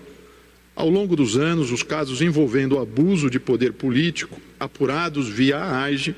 [0.77, 6.15] Ao longo dos anos, os casos envolvendo abuso de poder político, apurados via a AIGE,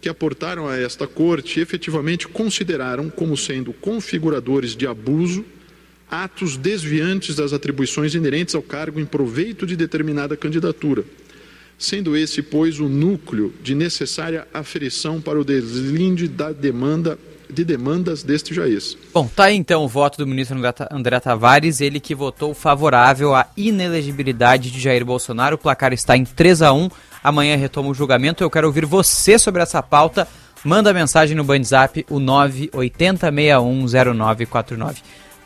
[0.00, 5.44] que aportaram a esta corte efetivamente consideraram como sendo configuradores de abuso
[6.10, 11.04] atos desviantes das atribuições inerentes ao cargo em proveito de determinada candidatura,
[11.76, 17.18] sendo esse, pois, o núcleo de necessária aferição para o deslinde da demanda
[17.50, 18.96] de demandas deste jaez.
[19.12, 20.58] Bom, tá aí então o voto do ministro
[20.90, 25.56] André Tavares, ele que votou favorável à inelegibilidade de Jair Bolsonaro.
[25.56, 26.88] O placar está em 3 a 1.
[27.22, 28.44] Amanhã retoma o julgamento.
[28.44, 30.26] Eu quero ouvir você sobre essa pauta.
[30.64, 34.96] Manda mensagem no Bandzap, o 980610949.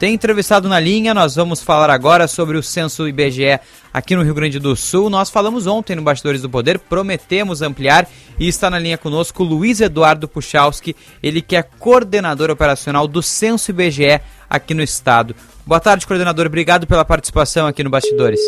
[0.02, 3.60] Tem entrevistado na linha, nós vamos falar agora sobre o censo IBGE
[3.94, 5.08] aqui no Rio Grande do Sul.
[5.08, 9.80] Nós falamos ontem no Bastidores do Poder, prometemos ampliar e está na linha conosco Luiz
[9.80, 15.36] Eduardo Puchalski, ele que é coordenador operacional do censo IBGE aqui no estado.
[15.64, 16.46] Boa tarde, coordenador.
[16.46, 18.40] Obrigado pela participação aqui no Bastidores.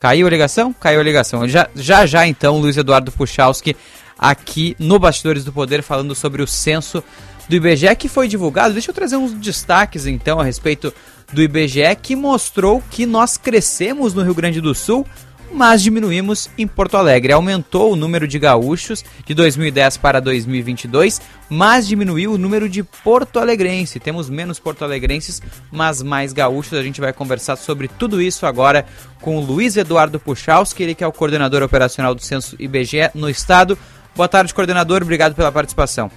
[0.00, 0.72] Caiu a ligação?
[0.72, 1.46] Caiu a ligação.
[1.46, 3.76] Já já, já então, Luiz Eduardo Puchalski
[4.22, 7.02] aqui no Bastidores do Poder falando sobre o censo
[7.48, 8.72] do IBGE que foi divulgado.
[8.72, 10.92] Deixa eu trazer uns destaques então a respeito
[11.32, 15.06] do IBGE que mostrou que nós crescemos no Rio Grande do Sul,
[15.52, 17.32] mas diminuímos em Porto Alegre.
[17.32, 24.02] Aumentou o número de gaúchos de 2010 para 2022, mas diminuiu o número de porto-alegrenses.
[24.02, 26.78] Temos menos porto-alegrenses, mas mais gaúchos.
[26.78, 28.86] A gente vai conversar sobre tudo isso agora
[29.20, 33.28] com o Luiz Eduardo Puchalski, ele que é o coordenador operacional do Censo IBGE no
[33.28, 33.78] estado.
[34.14, 35.02] Boa tarde, coordenador.
[35.02, 36.10] Obrigado pela participação.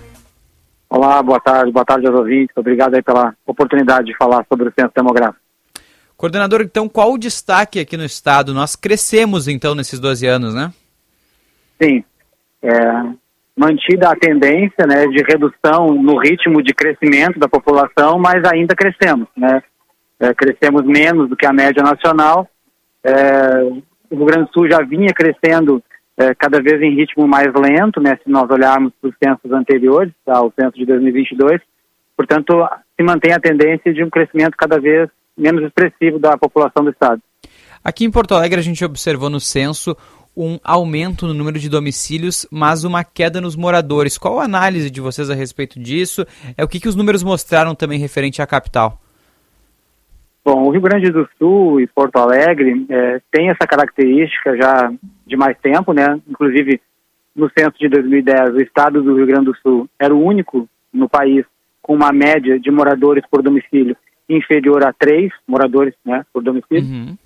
[0.89, 2.55] Olá, boa tarde, boa tarde aos ouvintes.
[2.55, 5.43] Obrigado aí pela oportunidade de falar sobre o censo demográfico.
[6.15, 8.53] Coordenador, então, qual o destaque aqui no estado?
[8.53, 10.71] Nós crescemos, então, nesses 12 anos, né?
[11.81, 12.03] Sim.
[12.61, 12.71] É,
[13.57, 19.27] mantida a tendência né, de redução no ritmo de crescimento da população, mas ainda crescemos.
[19.36, 19.61] Né?
[20.19, 22.47] É, crescemos menos do que a média nacional.
[23.03, 23.63] É,
[24.09, 25.83] o Rio Grande do Sul já vinha crescendo
[26.18, 30.13] é, cada vez em ritmo mais lento, né, se nós olharmos para os censos anteriores,
[30.26, 31.61] ao tá, censo de 2022.
[32.16, 36.91] Portanto, se mantém a tendência de um crescimento cada vez menos expressivo da população do
[36.91, 37.22] Estado.
[37.84, 39.95] Aqui em Porto Alegre, a gente observou no censo
[40.36, 44.18] um aumento no número de domicílios, mas uma queda nos moradores.
[44.18, 46.26] Qual a análise de vocês a respeito disso?
[46.57, 49.01] É o que, que os números mostraram também referente à capital?
[50.45, 54.93] Bom, o Rio Grande do Sul e Porto Alegre é, tem essa característica já
[55.25, 56.21] de mais tempo, né?
[56.29, 56.79] Inclusive,
[57.35, 61.09] no censo de 2010, o estado do Rio Grande do Sul era o único no
[61.09, 61.43] país
[61.81, 63.97] com uma média de moradores por domicílio
[64.29, 66.83] inferior a três moradores né, por domicílio.
[66.83, 67.17] Uhum.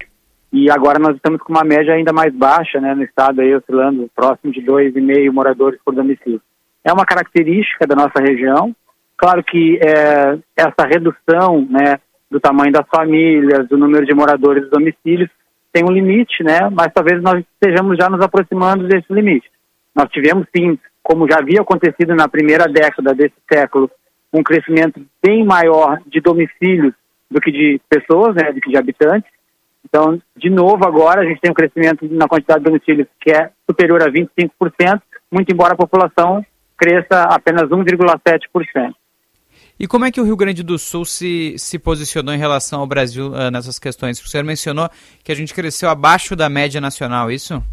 [0.51, 4.09] E agora nós estamos com uma média ainda mais baixa né, no estado, aí, oscilando
[4.15, 6.41] próximo de dois e meio moradores por domicílio.
[6.86, 8.74] É uma característica da nossa região.
[9.17, 11.99] Claro que é, essa redução né,
[12.30, 15.30] do tamanho das famílias, do número de moradores dos domicílios,
[15.71, 16.69] tem um limite, né?
[16.71, 19.49] Mas talvez nós estejamos já nos aproximando desse limite.
[19.95, 23.89] Nós tivemos, sim, como já havia acontecido na primeira década desse século,
[24.32, 26.93] um crescimento bem maior de domicílios
[27.30, 29.30] do que de pessoas, né, do que de habitantes.
[29.84, 33.49] Então, de novo, agora a gente tem um crescimento na quantidade de domicílios que é
[33.69, 35.01] superior a 25%,
[35.32, 36.45] muito embora a população
[36.77, 38.93] cresça apenas 1,7%.
[39.80, 42.88] E como é que o Rio Grande do Sul se, se posicionou em relação ao
[42.88, 44.19] Brasil uh, nessas questões?
[44.19, 44.89] O senhor mencionou
[45.23, 47.63] que a gente cresceu abaixo da média nacional, isso?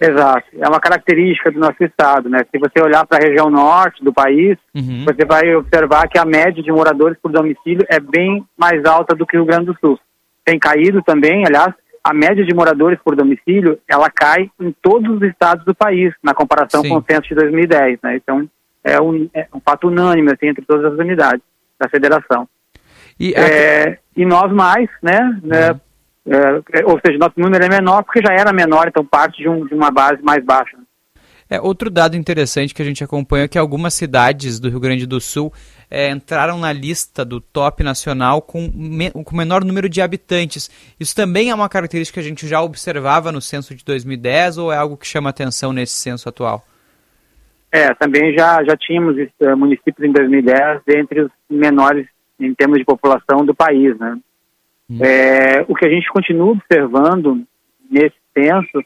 [0.00, 0.46] Exato.
[0.58, 2.38] É uma característica do nosso estado, né?
[2.50, 5.04] Se você olhar para a região norte do país, uhum.
[5.04, 9.26] você vai observar que a média de moradores por domicílio é bem mais alta do
[9.26, 9.98] que o Rio Grande do Sul.
[10.44, 15.22] Tem caído também, aliás, a média de moradores por domicílio, ela cai em todos os
[15.22, 16.90] estados do país, na comparação Sim.
[16.90, 18.16] com o censo de 2010, né?
[18.16, 18.48] Então,
[18.84, 21.42] é um, é um fato unânime assim, entre todas as unidades
[21.78, 22.48] da federação.
[23.18, 26.62] E, é, e nós mais, né, né uhum.
[26.72, 29.66] é, ou seja, nosso número é menor porque já era menor, então parte de, um,
[29.66, 30.76] de uma base mais baixa.
[31.50, 35.04] É, outro dado interessante que a gente acompanha é que algumas cidades do Rio Grande
[35.04, 35.52] do Sul
[35.90, 40.70] é, entraram na lista do top nacional com, me, com menor número de habitantes.
[40.98, 44.72] Isso também é uma característica que a gente já observava no censo de 2010 ou
[44.72, 46.64] é algo que chama atenção nesse censo atual?
[47.72, 52.06] É, também já, já tínhamos uh, municípios em 2010 entre os menores
[52.38, 54.18] em termos de população do país, né?
[54.90, 54.98] Hum.
[55.00, 57.44] É, o que a gente continua observando
[57.88, 58.84] nesse censo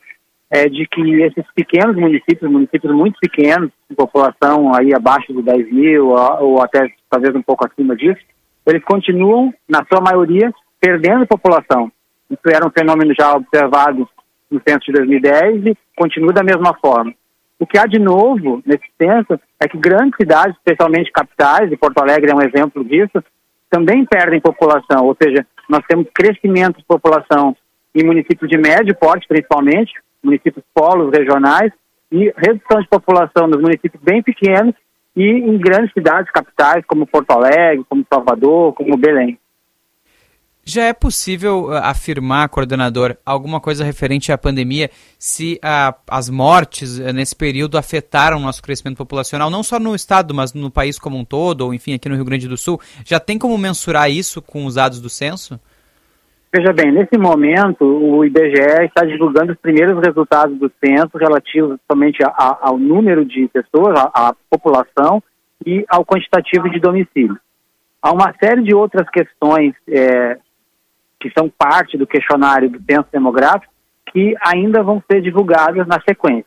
[0.50, 5.72] é de que esses pequenos municípios, municípios muito pequenos, de população aí abaixo de 10
[5.72, 8.20] mil ou até talvez um pouco acima disso,
[8.66, 11.90] eles continuam, na sua maioria, perdendo população.
[12.30, 14.08] Isso era um fenômeno já observado
[14.50, 17.12] no censo de 2010 e continua da mesma forma.
[17.58, 21.98] O que há de novo nesse censo é que grandes cidades, especialmente capitais, e Porto
[21.98, 23.22] Alegre é um exemplo disso,
[23.70, 27.56] também perdem população, ou seja, nós temos crescimento de população
[27.94, 29.92] em municípios de médio porte, principalmente,
[30.22, 31.72] municípios polos regionais,
[32.10, 34.74] e redução de população nos municípios bem pequenos
[35.16, 39.38] e em grandes cidades capitais, como Porto Alegre, como Salvador, como Belém.
[40.66, 44.88] Já é possível uh, afirmar, coordenador, alguma coisa referente à pandemia,
[45.18, 49.94] se uh, as mortes uh, nesse período afetaram o nosso crescimento populacional, não só no
[49.94, 52.80] estado, mas no país como um todo, ou enfim, aqui no Rio Grande do Sul?
[53.04, 55.60] Já tem como mensurar isso com os dados do censo?
[56.56, 62.24] Veja bem, nesse momento, o IBGE está divulgando os primeiros resultados do censo relativos somente
[62.24, 65.22] a, a, ao número de pessoas, à população
[65.66, 67.36] e ao quantitativo de domicílio.
[68.00, 70.38] Há uma série de outras questões é,
[71.24, 73.72] que são parte do questionário do censo demográfico,
[74.12, 76.44] que ainda vão ser divulgadas na sequência.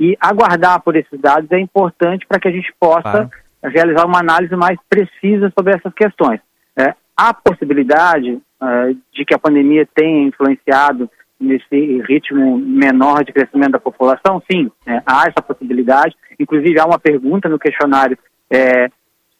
[0.00, 3.30] E aguardar por esses dados é importante para que a gente possa
[3.62, 6.40] realizar uma análise mais precisa sobre essas questões.
[6.76, 11.08] É, há possibilidade uh, de que a pandemia tenha influenciado
[11.38, 14.42] nesse ritmo menor de crescimento da população?
[14.50, 16.16] Sim, é, há essa possibilidade.
[16.38, 18.18] Inclusive, há uma pergunta no questionário
[18.50, 18.88] é,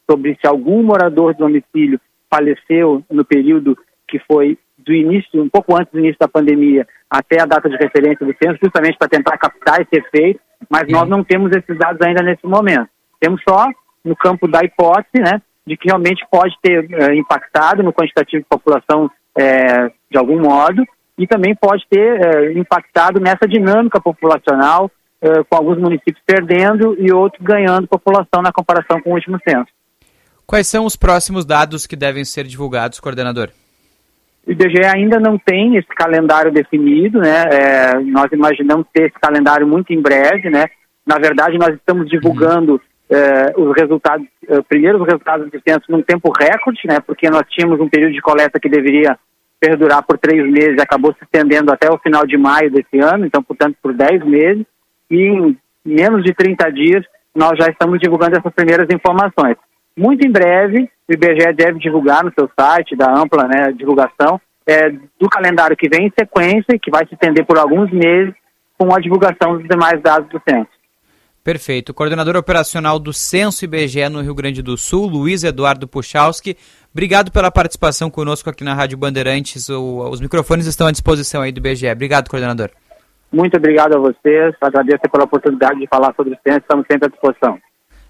[0.08, 3.76] sobre se algum morador de domicílio faleceu no período
[4.06, 4.56] que foi
[4.86, 8.34] do início, um pouco antes do início da pandemia, até a data de referência do
[8.40, 12.46] censo, justamente para tentar captar esse efeito, mas nós não temos esses dados ainda nesse
[12.46, 12.88] momento.
[13.20, 13.66] Temos só
[14.04, 18.48] no campo da hipótese, né, de que realmente pode ter é, impactado no quantitativo de
[18.48, 20.84] população é, de algum modo,
[21.18, 24.90] e também pode ter é, impactado nessa dinâmica populacional,
[25.48, 29.66] com alguns municípios perdendo e outros ganhando população na comparação com o último censo.
[30.46, 33.50] Quais são os próximos dados que devem ser divulgados, coordenador?
[34.46, 37.44] O IBGE ainda não tem esse calendário definido, né?
[37.50, 40.66] É, nós imaginamos ter esse calendário muito em breve, né?
[41.04, 42.80] Na verdade, nós estamos divulgando
[43.10, 43.70] uhum.
[43.70, 47.00] os resultados, é, primeiros resultados do censo num tempo recorde, né?
[47.00, 49.18] Porque nós tínhamos um período de coleta que deveria
[49.58, 53.42] perdurar por três meses, acabou se estendendo até o final de maio desse ano, então,
[53.42, 54.64] portanto, por dez meses.
[55.10, 59.56] E em menos de 30 dias, nós já estamos divulgando essas primeiras informações.
[59.96, 64.90] Muito em breve, o IBGE deve divulgar no seu site, da ampla né, divulgação, é,
[64.90, 68.34] do calendário que vem em sequência, que vai se estender por alguns meses,
[68.76, 70.76] com a divulgação dos demais dados do censo.
[71.46, 71.94] Perfeito.
[71.94, 76.56] coordenador operacional do Censo IBGE no Rio Grande do Sul, Luiz Eduardo Puchalski.
[76.92, 79.68] Obrigado pela participação conosco aqui na Rádio Bandeirantes.
[79.68, 81.88] O, os microfones estão à disposição aí do IBGE.
[81.88, 82.70] Obrigado, coordenador.
[83.32, 84.56] Muito obrigado a vocês.
[84.60, 86.58] Agradeço pela oportunidade de falar sobre o censo.
[86.58, 87.60] Estamos sempre à disposição.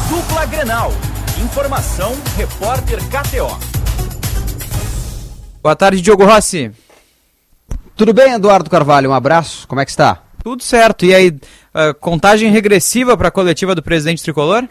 [0.09, 0.93] Dupla Grenal
[1.43, 3.57] Informação, repórter KTO.
[5.63, 6.69] Boa tarde, Diogo Rossi.
[7.95, 9.09] Tudo bem, Eduardo Carvalho?
[9.09, 9.65] Um abraço.
[9.65, 10.21] Como é que está?
[10.43, 11.05] Tudo certo.
[11.05, 14.67] E aí, uh, contagem regressiva para a coletiva do presidente tricolor?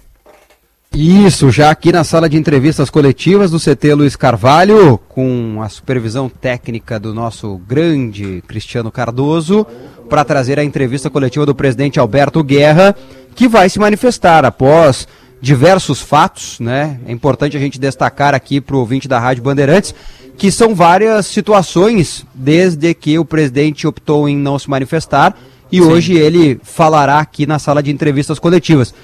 [0.95, 6.29] Isso, já aqui na sala de entrevistas coletivas do CT Luiz Carvalho, com a supervisão
[6.29, 9.66] técnica do nosso grande Cristiano Cardoso,
[10.09, 12.97] para trazer a entrevista coletiva do presidente Alberto Guerra,
[13.35, 15.07] que vai se manifestar após
[15.41, 17.01] diversos fatos, né?
[17.07, 19.95] É importante a gente destacar aqui para o ouvinte da Rádio Bandeirantes
[20.39, 25.36] que são várias situações desde que o presidente optou em não se manifestar
[25.70, 25.82] e Sim.
[25.82, 28.95] hoje ele falará aqui na sala de entrevistas coletivas.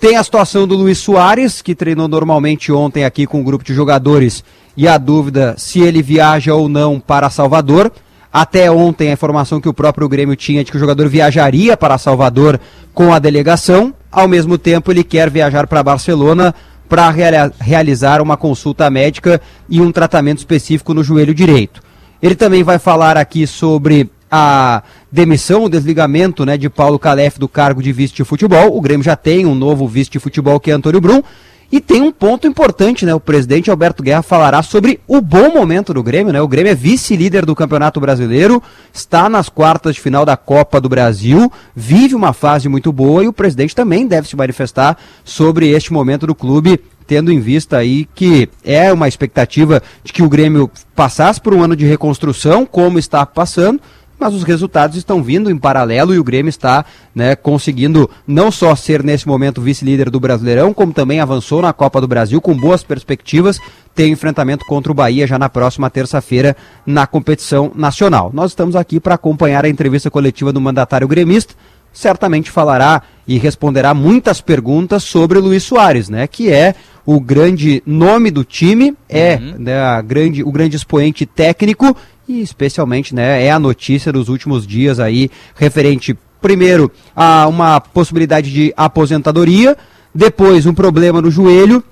[0.00, 3.64] Tem a situação do Luiz Soares, que treinou normalmente ontem aqui com o um grupo
[3.64, 4.44] de jogadores,
[4.76, 7.92] e a dúvida se ele viaja ou não para Salvador.
[8.32, 11.98] Até ontem, a informação que o próprio Grêmio tinha de que o jogador viajaria para
[11.98, 12.60] Salvador
[12.94, 13.92] com a delegação.
[14.10, 16.54] Ao mesmo tempo, ele quer viajar para Barcelona
[16.88, 21.82] para rea realizar uma consulta médica e um tratamento específico no joelho direito.
[22.22, 27.48] Ele também vai falar aqui sobre a demissão, o desligamento né, de Paulo Calef do
[27.48, 28.76] cargo de vice de futebol.
[28.76, 31.22] O Grêmio já tem um novo vice de futebol que é Antônio Brum.
[31.70, 33.14] E tem um ponto importante, né?
[33.14, 36.40] O presidente Alberto Guerra falará sobre o bom momento do Grêmio, né?
[36.40, 38.62] O Grêmio é vice-líder do Campeonato Brasileiro,
[38.92, 43.28] está nas quartas de final da Copa do Brasil, vive uma fase muito boa e
[43.28, 48.06] o presidente também deve se manifestar sobre este momento do clube tendo em vista aí
[48.14, 52.98] que é uma expectativa de que o Grêmio passasse por um ano de reconstrução, como
[52.98, 53.80] está passando,
[54.18, 56.84] mas os resultados estão vindo em paralelo e o Grêmio está
[57.14, 62.00] né, conseguindo não só ser nesse momento vice-líder do Brasileirão, como também avançou na Copa
[62.00, 63.58] do Brasil com boas perspectivas.
[63.94, 66.56] Tem enfrentamento contra o Bahia já na próxima terça-feira
[66.86, 68.30] na competição nacional.
[68.32, 71.54] Nós estamos aqui para acompanhar a entrevista coletiva do mandatário gremista.
[71.92, 76.26] Certamente falará e responderá muitas perguntas sobre o Luiz Soares, né?
[76.26, 76.74] Que é
[77.06, 79.54] o grande nome do time, é uhum.
[79.58, 81.94] né, a grande, o grande expoente técnico
[82.26, 88.50] e especialmente né, é a notícia dos últimos dias aí referente primeiro a uma possibilidade
[88.50, 89.76] de aposentadoria,
[90.14, 91.84] depois um problema no joelho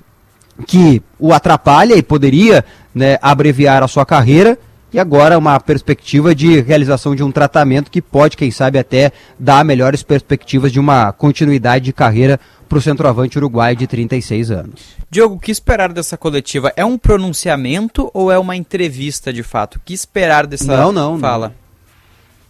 [0.66, 2.64] que o atrapalha e poderia
[2.94, 4.58] né, abreviar a sua carreira
[4.92, 9.64] e agora uma perspectiva de realização de um tratamento que pode, quem sabe, até dar
[9.64, 12.38] melhores perspectivas de uma continuidade de carreira
[12.68, 14.80] para o centroavante uruguaio de 36 anos.
[15.10, 16.72] Diogo, o que esperar dessa coletiva?
[16.76, 19.76] É um pronunciamento ou é uma entrevista de fato?
[19.76, 21.48] O que esperar dessa não, não, fala?
[21.48, 21.62] Não.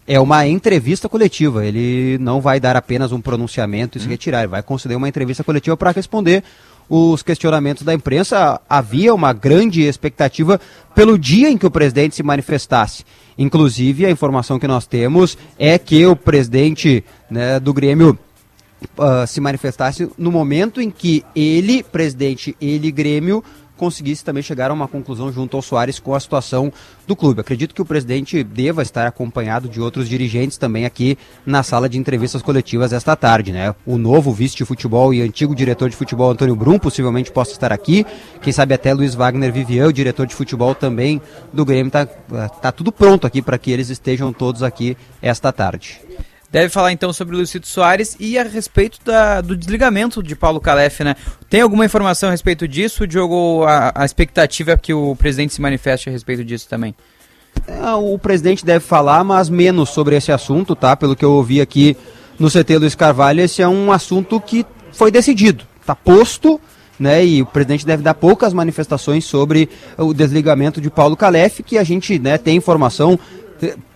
[0.05, 1.65] É uma entrevista coletiva.
[1.65, 4.09] Ele não vai dar apenas um pronunciamento e se hum.
[4.09, 4.39] retirar.
[4.39, 6.43] Ele vai conceder uma entrevista coletiva para responder
[6.89, 8.59] os questionamentos da imprensa.
[8.69, 10.59] Havia uma grande expectativa
[10.95, 13.03] pelo dia em que o presidente se manifestasse.
[13.37, 18.17] Inclusive, a informação que nós temos é que o presidente né, do Grêmio
[18.97, 23.43] uh, se manifestasse no momento em que ele, presidente, ele, Grêmio,
[23.77, 26.71] conseguisse também chegar a uma conclusão junto ao Soares com a situação
[27.07, 27.41] do clube.
[27.41, 31.97] Acredito que o presidente deva estar acompanhado de outros dirigentes também aqui na sala de
[31.97, 33.73] entrevistas coletivas esta tarde, né?
[33.85, 37.71] O novo vice de futebol e antigo diretor de futebol Antônio Brum possivelmente possa estar
[37.71, 38.05] aqui.
[38.41, 41.21] Quem sabe até Luiz Wagner Vivian, o diretor de futebol também
[41.51, 46.01] do Grêmio, tá, tá tudo pronto aqui para que eles estejam todos aqui esta tarde.
[46.53, 50.61] Deve falar então sobre o Lucito Soares e a respeito da, do desligamento de Paulo
[50.61, 51.15] Calef, né?
[51.49, 53.63] Tem alguma informação a respeito disso, Diogo?
[53.63, 56.93] A, a expectativa é que o presidente se manifeste a respeito disso também?
[57.65, 60.95] É, o presidente deve falar, mas menos sobre esse assunto, tá?
[60.95, 61.97] Pelo que eu ouvi aqui
[62.37, 66.61] no CT Luiz Carvalho, esse é um assunto que foi decidido, tá posto,
[66.99, 67.25] né?
[67.25, 71.83] E o presidente deve dar poucas manifestações sobre o desligamento de Paulo Calef, que a
[71.83, 73.19] gente né, tem informação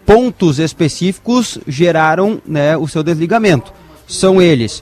[0.08, 3.74] pontos específicos geraram né, o seu desligamento.
[4.08, 4.82] São eles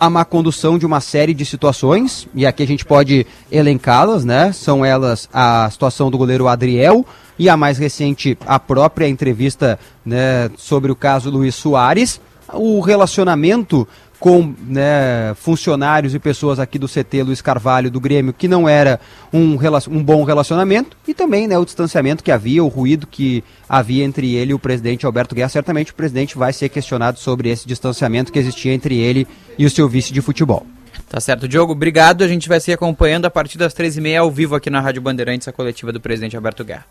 [0.00, 4.52] a má condução de uma série de situações, e aqui a gente pode elencá-las, né?
[4.52, 7.06] São elas a situação do goleiro Adriel
[7.38, 12.20] e a mais recente, a própria entrevista né, sobre o caso Luiz Soares,
[12.52, 13.86] o relacionamento
[14.22, 19.00] com né, funcionários e pessoas aqui do CT Luiz Carvalho do Grêmio que não era
[19.32, 19.58] um,
[19.90, 24.34] um bom relacionamento e também né, o distanciamento que havia, o ruído que havia entre
[24.34, 25.48] ele e o presidente Alberto Guerra.
[25.50, 29.70] Certamente o presidente vai ser questionado sobre esse distanciamento que existia entre ele e o
[29.70, 30.66] seu vice de futebol.
[31.08, 32.24] Tá certo, Diogo, obrigado.
[32.24, 34.80] A gente vai se acompanhando a partir das três e meia ao vivo aqui na
[34.80, 36.86] Rádio Bandeirantes, a coletiva do presidente Alberto Guerra.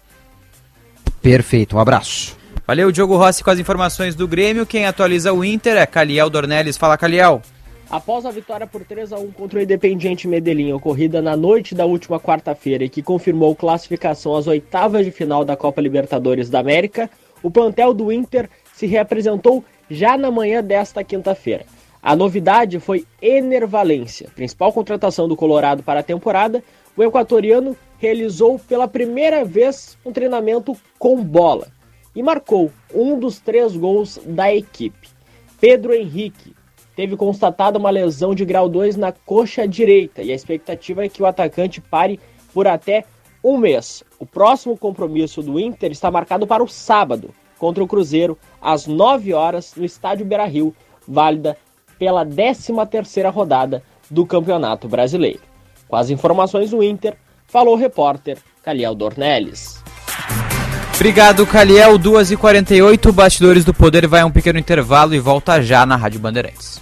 [1.22, 2.38] Perfeito, um abraço.
[2.68, 4.66] Valeu, Diogo Rossi com as informações do Grêmio.
[4.66, 6.78] Quem atualiza o Inter é Caliel Dornelles.
[6.78, 7.42] Fala, Caliel.
[7.92, 11.86] Após a vitória por 3 a 1 contra o Independiente Medellín, ocorrida na noite da
[11.86, 17.10] última quarta-feira e que confirmou classificação às oitavas de final da Copa Libertadores da América,
[17.44, 21.66] o plantel do Inter se reapresentou já na manhã desta quinta-feira.
[22.02, 26.64] A novidade foi Ener Valência, principal contratação do Colorado para a temporada.
[26.96, 31.68] O equatoriano realizou pela primeira vez um treinamento com bola
[32.16, 35.10] e marcou um dos três gols da equipe.
[35.60, 36.56] Pedro Henrique
[37.02, 41.24] teve constatada uma lesão de grau 2 na coxa direita e a expectativa é que
[41.24, 42.20] o atacante pare
[42.54, 43.06] por até
[43.44, 44.04] um mês.
[44.20, 49.34] O próximo compromisso do Inter está marcado para o sábado, contra o Cruzeiro, às 9
[49.34, 50.76] horas, no estádio Beira-Rio,
[51.08, 51.58] válida
[51.98, 55.42] pela 13ª rodada do Campeonato Brasileiro.
[55.88, 59.82] Com as informações do Inter, falou o repórter Caliel Dornelles.
[60.94, 61.98] Obrigado, Caliel.
[61.98, 66.80] 2h48, Bastidores do Poder vai a um pequeno intervalo e volta já na Rádio Bandeirantes.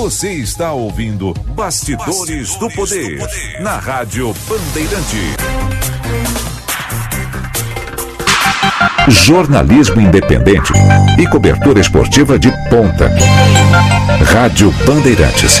[0.00, 5.36] Você está ouvindo Bastidores, Bastidores do, poder, do, poder, na Rádio Bandeirante.
[9.08, 10.72] Jornalismo independente
[11.18, 13.10] e cobertura esportiva de ponta.
[14.32, 15.60] Rádio Bandeirantes.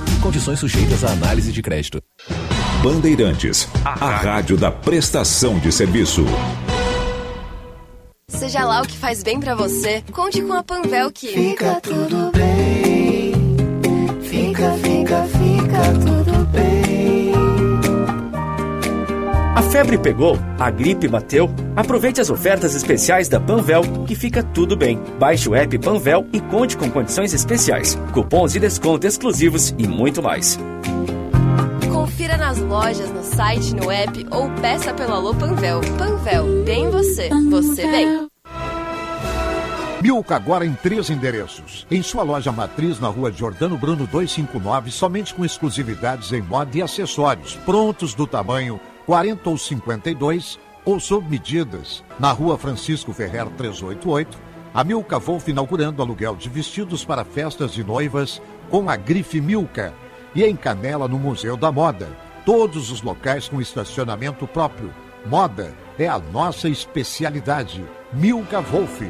[0.21, 2.01] Condições sujeitas à análise de crédito.
[2.83, 6.25] Bandeirantes, a rádio da prestação de serviço.
[8.27, 12.31] Seja lá o que faz bem pra você, conte com a Panvel que Fica tudo
[12.31, 13.33] bem.
[14.21, 16.30] Fica, fica, fica tudo
[19.61, 20.39] A febre pegou?
[20.59, 21.47] A gripe bateu?
[21.75, 24.99] Aproveite as ofertas especiais da Panvel, que fica tudo bem.
[25.19, 30.23] Baixe o app Panvel e conte com condições especiais, cupons de desconto exclusivos e muito
[30.23, 30.57] mais.
[31.91, 35.79] Confira nas lojas, no site, no app ou peça pelo Alô Panvel.
[35.95, 38.27] Panvel, bem você, você bem.
[40.01, 41.85] Milka agora em três endereços.
[41.91, 46.81] Em sua loja matriz na rua Jordano Bruno 259, somente com exclusividades em moda e
[46.81, 48.81] acessórios, prontos do tamanho
[49.11, 52.01] 40 ou 52 ou sob medidas.
[52.17, 54.37] Na rua Francisco Ferrer 388,
[54.73, 59.93] a Milka Wolf inaugurando aluguel de vestidos para festas de noivas com a grife Milka.
[60.33, 62.07] E em Canela, no Museu da Moda.
[62.45, 64.93] Todos os locais com estacionamento próprio.
[65.25, 67.83] Moda é a nossa especialidade.
[68.13, 69.01] Milka Wolf.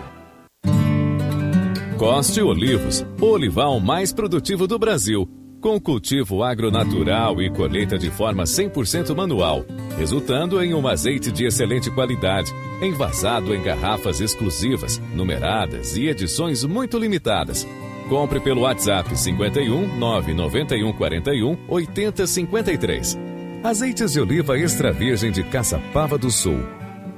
[2.00, 5.30] Coste Olivos, o olival mais produtivo do Brasil,
[5.62, 9.64] com cultivo agronatural e colheita de forma 100% manual,
[9.96, 12.52] resultando em um azeite de excelente qualidade,
[12.82, 17.68] envasado em garrafas exclusivas, numeradas e edições muito limitadas.
[18.10, 23.20] Compre pelo WhatsApp 51 991 41 80 53.
[23.64, 26.60] Azeites de oliva extra virgem de Caçapava do Sul.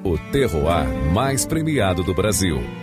[0.03, 2.82] O terroir mais premiado do Brasil.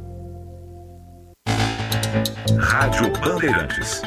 [2.71, 4.01] Rádio Bandeirantes.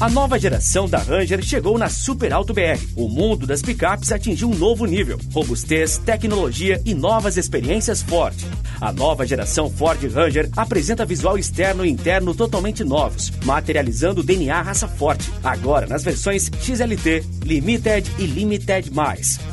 [0.00, 2.80] A nova geração da Ranger chegou na Super Alto BR.
[2.96, 5.18] O mundo das picapes atingiu um novo nível.
[5.30, 8.34] Robustez, tecnologia e novas experiências Ford.
[8.80, 14.62] A nova geração Ford Ranger apresenta visual externo e interno totalmente novos, materializando o DNA
[14.62, 15.30] raça forte.
[15.44, 18.90] Agora nas versões XLT, Limited e Limited.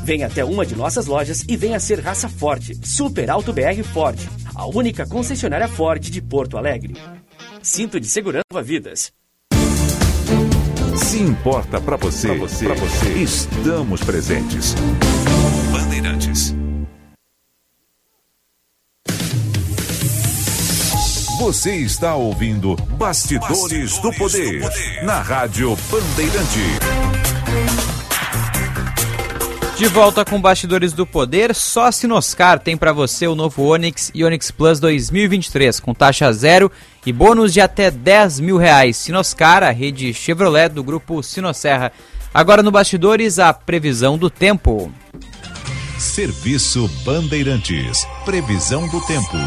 [0.06, 2.74] Venha até uma de nossas lojas e venha ser raça forte.
[2.88, 4.18] Super Alto BR Ford.
[4.58, 6.96] A única concessionária Ford de Porto Alegre.
[7.62, 9.14] Cinto de segurança vidas.
[10.96, 14.74] Se importa para você, pra você, pra você, estamos presentes.
[15.72, 16.56] Bandeirantes.
[21.40, 27.97] Você está ouvindo Bastidores, Bastidores do, poder, do Poder na Rádio Bandeirante.
[29.78, 34.10] De volta com Bastidores do Poder, só a Sinoscar tem para você o novo Onix
[34.12, 36.72] e Onix Plus 2023, com taxa zero
[37.06, 38.98] e bônus de até 10 mil reais.
[38.98, 41.92] Sinoscar, a rede Chevrolet do grupo Sinosserra.
[42.34, 44.92] Agora no Bastidores, a previsão do tempo.
[46.00, 48.04] Serviço Bandeirantes.
[48.26, 49.38] Previsão do tempo.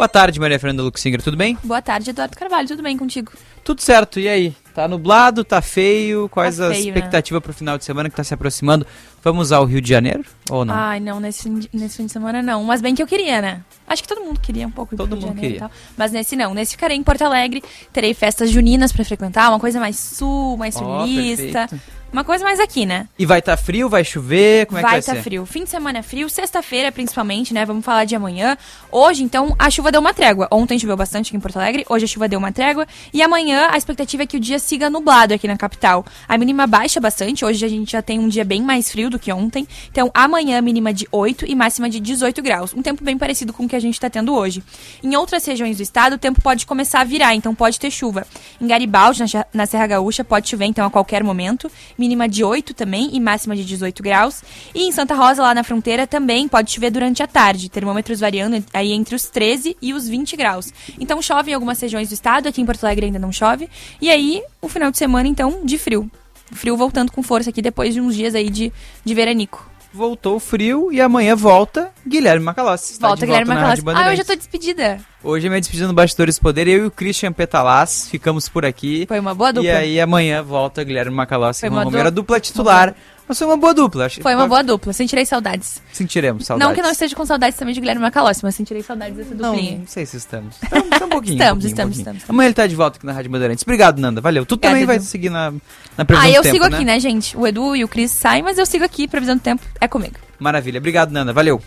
[0.00, 1.58] Boa tarde, Maria Fernanda Luxinger, tudo bem?
[1.62, 3.32] Boa tarde, Eduardo Carvalho, tudo bem contigo?
[3.62, 4.56] Tudo certo, e aí?
[4.74, 6.26] Tá nublado, tá feio?
[6.30, 8.86] Quais Tá as feio, expectativas pro final de semana que tá se aproximando?
[9.22, 10.74] Vamos ao Rio de Janeiro ou não?
[10.74, 12.64] Ai, não, nesse, fim de- nesse fim de semana não.
[12.64, 13.60] Mas bem que eu queria, né?
[13.86, 15.58] Acho que todo mundo queria um pouco ir Todo pro Rio de mundo Janeiro e
[15.58, 15.68] queria.
[15.68, 15.78] tal.
[15.98, 16.54] Mas nesse não.
[16.54, 17.62] Nesse ficarei em Porto Alegre.
[17.92, 21.66] Terei festas juninas pra frequentar, uma coisa mais sul, mais sulista.
[21.68, 21.84] perfeito.
[22.12, 23.06] Uma coisa mais aqui, né?
[23.16, 25.22] E vai estar frio, vai chover, como é vai que vai estar ser?
[25.22, 25.46] frio.
[25.46, 27.64] Fim de semana é frio, sexta-feira principalmente, né?
[27.64, 28.58] Vamos falar de amanhã.
[28.90, 30.48] Hoje, então, a chuva deu uma trégua.
[30.50, 32.84] Ontem choveu bastante aqui em Porto Alegre, hoje a chuva deu uma trégua.
[33.12, 36.04] E amanhã a expectativa é que o dia siga nublado aqui na capital.
[36.28, 39.18] A mínima baixa bastante, hoje a gente já tem um dia bem mais frio do
[39.18, 39.66] que ontem.
[39.92, 42.74] Então, amanhã mínima de 8 e máxima de 18 graus.
[42.74, 44.64] Um tempo bem parecido com o que a gente está tendo hoje.
[45.00, 48.26] Em outras regiões do estado, o tempo pode começar a virar, então pode ter chuva.
[48.60, 49.22] Em Garibaldi,
[49.54, 51.70] na Serra Gaúcha, pode chover então a qualquer momento.
[52.00, 54.42] Mínima de 8 também e máxima de 18 graus.
[54.74, 57.68] E em Santa Rosa, lá na fronteira, também pode chover durante a tarde.
[57.68, 60.72] Termômetros variando aí entre os 13 e os 20 graus.
[60.98, 63.68] Então chove em algumas regiões do estado, aqui em Porto Alegre ainda não chove.
[64.00, 66.10] E aí, o final de semana, então, de frio.
[66.52, 68.72] Frio voltando com força aqui depois de uns dias aí de,
[69.04, 69.70] de veranico.
[69.92, 72.98] Voltou o frio e amanhã volta Guilherme Macalossi.
[72.98, 73.82] Volta, Guilherme Macalossi.
[73.94, 75.00] Ah, eu já tô despedida.
[75.22, 76.66] Hoje é minha despedida no Bastidores do Poder.
[76.66, 79.04] Eu e o Christian Petalaz ficamos por aqui.
[79.06, 79.68] Foi uma boa dupla.
[79.68, 82.94] E aí amanhã volta Guilherme Macalossi Foi e uma Juan Romero, a dupla titular.
[83.28, 84.06] Mas foi uma boa dupla.
[84.06, 85.80] Acho que Foi uma boa dupla, sentirei saudades.
[85.92, 86.66] Sentiremos saudades.
[86.66, 89.34] Não que eu não esteja com saudades também de Guilherme Macalossi, mas sentirei saudades dessa
[89.34, 89.78] Não, duplinha.
[89.78, 90.56] não sei se estamos.
[90.62, 91.34] Estamos, um pouquinho.
[91.38, 92.22] Estamos, um pouquinho, estamos, um estamos.
[92.26, 93.62] Amanhã ele tá de volta aqui na Rádio Bandeirantes.
[93.62, 94.20] Obrigado, Nanda.
[94.22, 94.46] Valeu.
[94.46, 95.04] Tu Obrigada, também vai Edu.
[95.04, 95.52] seguir na,
[95.96, 97.36] na previsão Ah, eu do tempo, sigo aqui, né, gente?
[97.36, 100.14] O Edu e o Cris saem, mas eu sigo aqui, previsão do tempo é comigo.
[100.38, 100.78] Maravilha.
[100.78, 101.32] Obrigado, Nanda.
[101.32, 101.60] Valeu.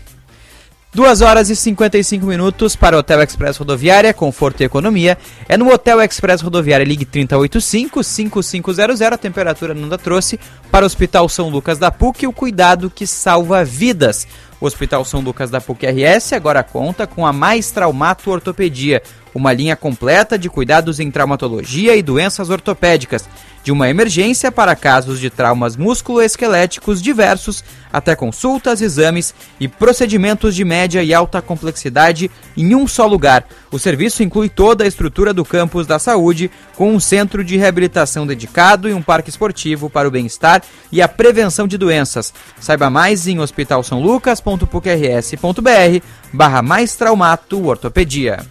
[0.94, 5.18] 2 horas e 55 minutos para o Hotel Express Rodoviária, conforto e economia.
[5.50, 9.12] É no Hotel Express Rodoviária, ligue 3085-5500.
[9.12, 10.40] A temperatura Nanda trouxe
[10.70, 14.28] para o Hospital São Lucas da PUC o cuidado que salva vidas.
[14.62, 19.02] O Hospital São Lucas da PUC RS agora conta com a Mais Traumato Ortopedia,
[19.34, 23.28] uma linha completa de cuidados em traumatologia e doenças ortopédicas,
[23.64, 30.64] de uma emergência para casos de traumas musculoesqueléticos diversos, até consultas, exames e procedimentos de
[30.66, 33.46] média e alta complexidade em um só lugar.
[33.72, 38.28] O serviço inclui toda a estrutura do campus da saúde, com um centro de reabilitação
[38.28, 40.62] dedicado e um parque esportivo para o bem-estar
[40.92, 42.34] e a prevenção de doenças.
[42.60, 48.44] Saiba mais em hospitalsaulucas.pucrs.br barra mais traumato ortopedia.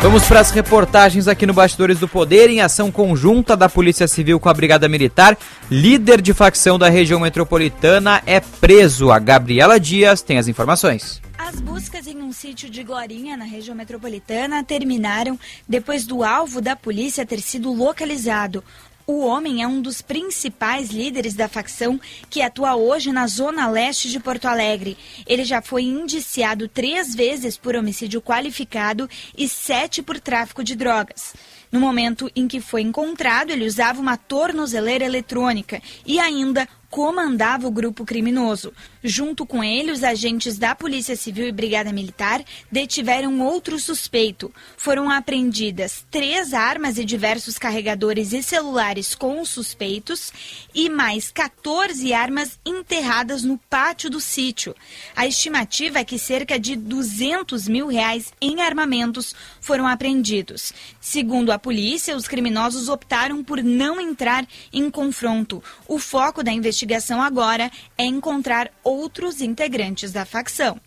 [0.00, 4.38] Vamos para as reportagens aqui no Bastidores do Poder, em ação conjunta da Polícia Civil
[4.38, 5.36] com a Brigada Militar.
[5.68, 9.10] Líder de facção da região metropolitana é preso.
[9.10, 11.20] A Gabriela Dias tem as informações.
[11.36, 15.38] As buscas em um sítio de Glorinha, na região metropolitana, terminaram
[15.68, 18.62] depois do alvo da polícia ter sido localizado.
[19.10, 21.98] O homem é um dos principais líderes da facção
[22.28, 24.98] que atua hoje na zona leste de Porto Alegre.
[25.26, 31.32] Ele já foi indiciado três vezes por homicídio qualificado e sete por tráfico de drogas.
[31.72, 37.70] No momento em que foi encontrado, ele usava uma tornozeleira eletrônica e ainda comandava o
[37.70, 38.72] grupo criminoso.
[39.02, 44.52] Junto com ele, os agentes da Polícia Civil e Brigada Militar detiveram outro suspeito.
[44.76, 50.32] Foram apreendidas três armas e diversos carregadores e celulares com os suspeitos
[50.74, 54.74] e mais 14 armas enterradas no pátio do sítio.
[55.14, 59.34] A estimativa é que cerca de 200 mil reais em armamentos
[59.68, 60.72] foram apreendidos.
[60.98, 65.62] Segundo a polícia, os criminosos optaram por não entrar em confronto.
[65.86, 70.80] O foco da investigação agora é encontrar outros integrantes da facção.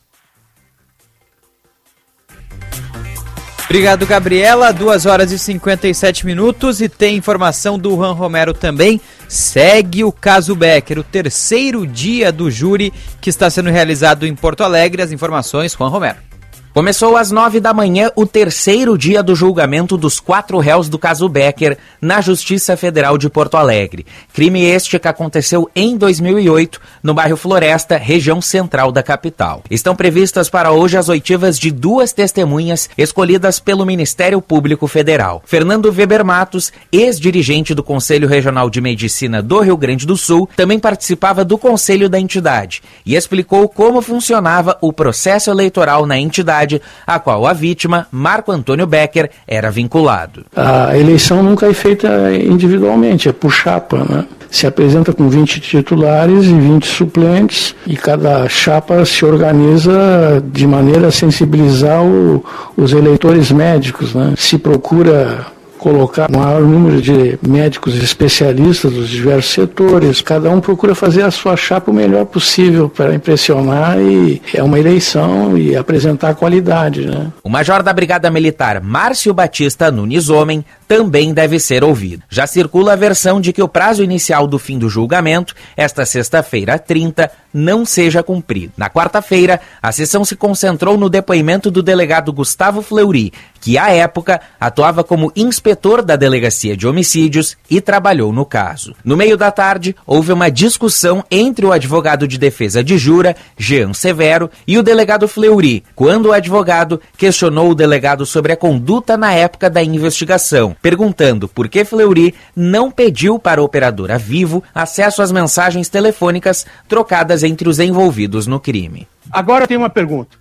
[3.66, 4.74] Obrigado, Gabriela.
[4.74, 9.00] 2 horas e 57 minutos e tem informação do Juan Romero também.
[9.30, 14.64] Segue o caso Becker, o terceiro dia do júri que está sendo realizado em Porto
[14.64, 15.04] Alegre.
[15.04, 16.31] As informações, Juan Romero.
[16.74, 21.28] Começou às nove da manhã o terceiro dia do julgamento dos quatro réus do caso
[21.28, 24.06] Becker na Justiça Federal de Porto Alegre.
[24.34, 29.62] Crime este que aconteceu em 2008 no bairro Floresta, região central da capital.
[29.70, 35.44] Estão previstas para hoje as oitivas de duas testemunhas escolhidas pelo Ministério Público Federal.
[35.46, 40.80] Fernando Weber Matos, ex-dirigente do Conselho Regional de Medicina do Rio Grande do Sul, também
[40.80, 46.61] participava do conselho da entidade e explicou como funcionava o processo eleitoral na entidade
[47.06, 50.46] a qual a vítima, Marco Antônio Becker, era vinculado.
[50.56, 54.26] A eleição nunca é feita individualmente, é por chapa, né?
[54.50, 61.08] Se apresenta com 20 titulares e 20 suplentes e cada chapa se organiza de maneira
[61.08, 62.44] a sensibilizar o,
[62.76, 64.34] os eleitores médicos, né?
[64.36, 65.46] Se procura
[65.82, 70.22] colocar o maior número de médicos especialistas dos diversos setores.
[70.22, 74.80] Cada um procura fazer a sua chapa o melhor possível para impressionar e é uma
[74.80, 77.32] eleição e apresentar qualidade, né?
[77.44, 82.22] O major da Brigada Militar, Márcio Batista Nunes Homem, também deve ser ouvido.
[82.30, 86.78] Já circula a versão de que o prazo inicial do fim do julgamento, esta sexta-feira
[86.78, 88.74] 30, não seja cumprido.
[88.78, 94.42] Na quarta-feira, a sessão se concentrou no depoimento do delegado Gustavo Fleury, que à época
[94.60, 98.96] atuava como inspetor da Delegacia de Homicídios e trabalhou no caso.
[99.04, 103.94] No meio da tarde, houve uma discussão entre o advogado de defesa de Jura, Jean
[103.94, 109.34] Severo, e o delegado Fleury, quando o advogado questionou o delegado sobre a conduta na
[109.34, 115.32] época da investigação, perguntando por que Fleury não pediu para a operadora Vivo acesso às
[115.32, 119.08] mensagens telefônicas trocadas entre os envolvidos no crime.
[119.32, 120.38] Agora eu tenho uma pergunta.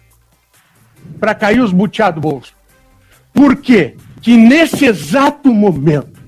[1.19, 2.55] Para cair os buteados do bolso.
[3.33, 6.21] Por que que nesse exato momento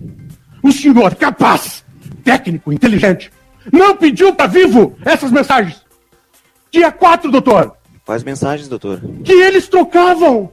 [0.62, 1.85] o senhor capaz,
[2.25, 3.31] técnico, inteligente,
[3.73, 5.83] não pediu para Vivo essas mensagens?
[6.70, 7.77] Dia 4, doutor.
[8.05, 9.01] Quais mensagens, doutor?
[9.25, 10.51] Que eles trocavam.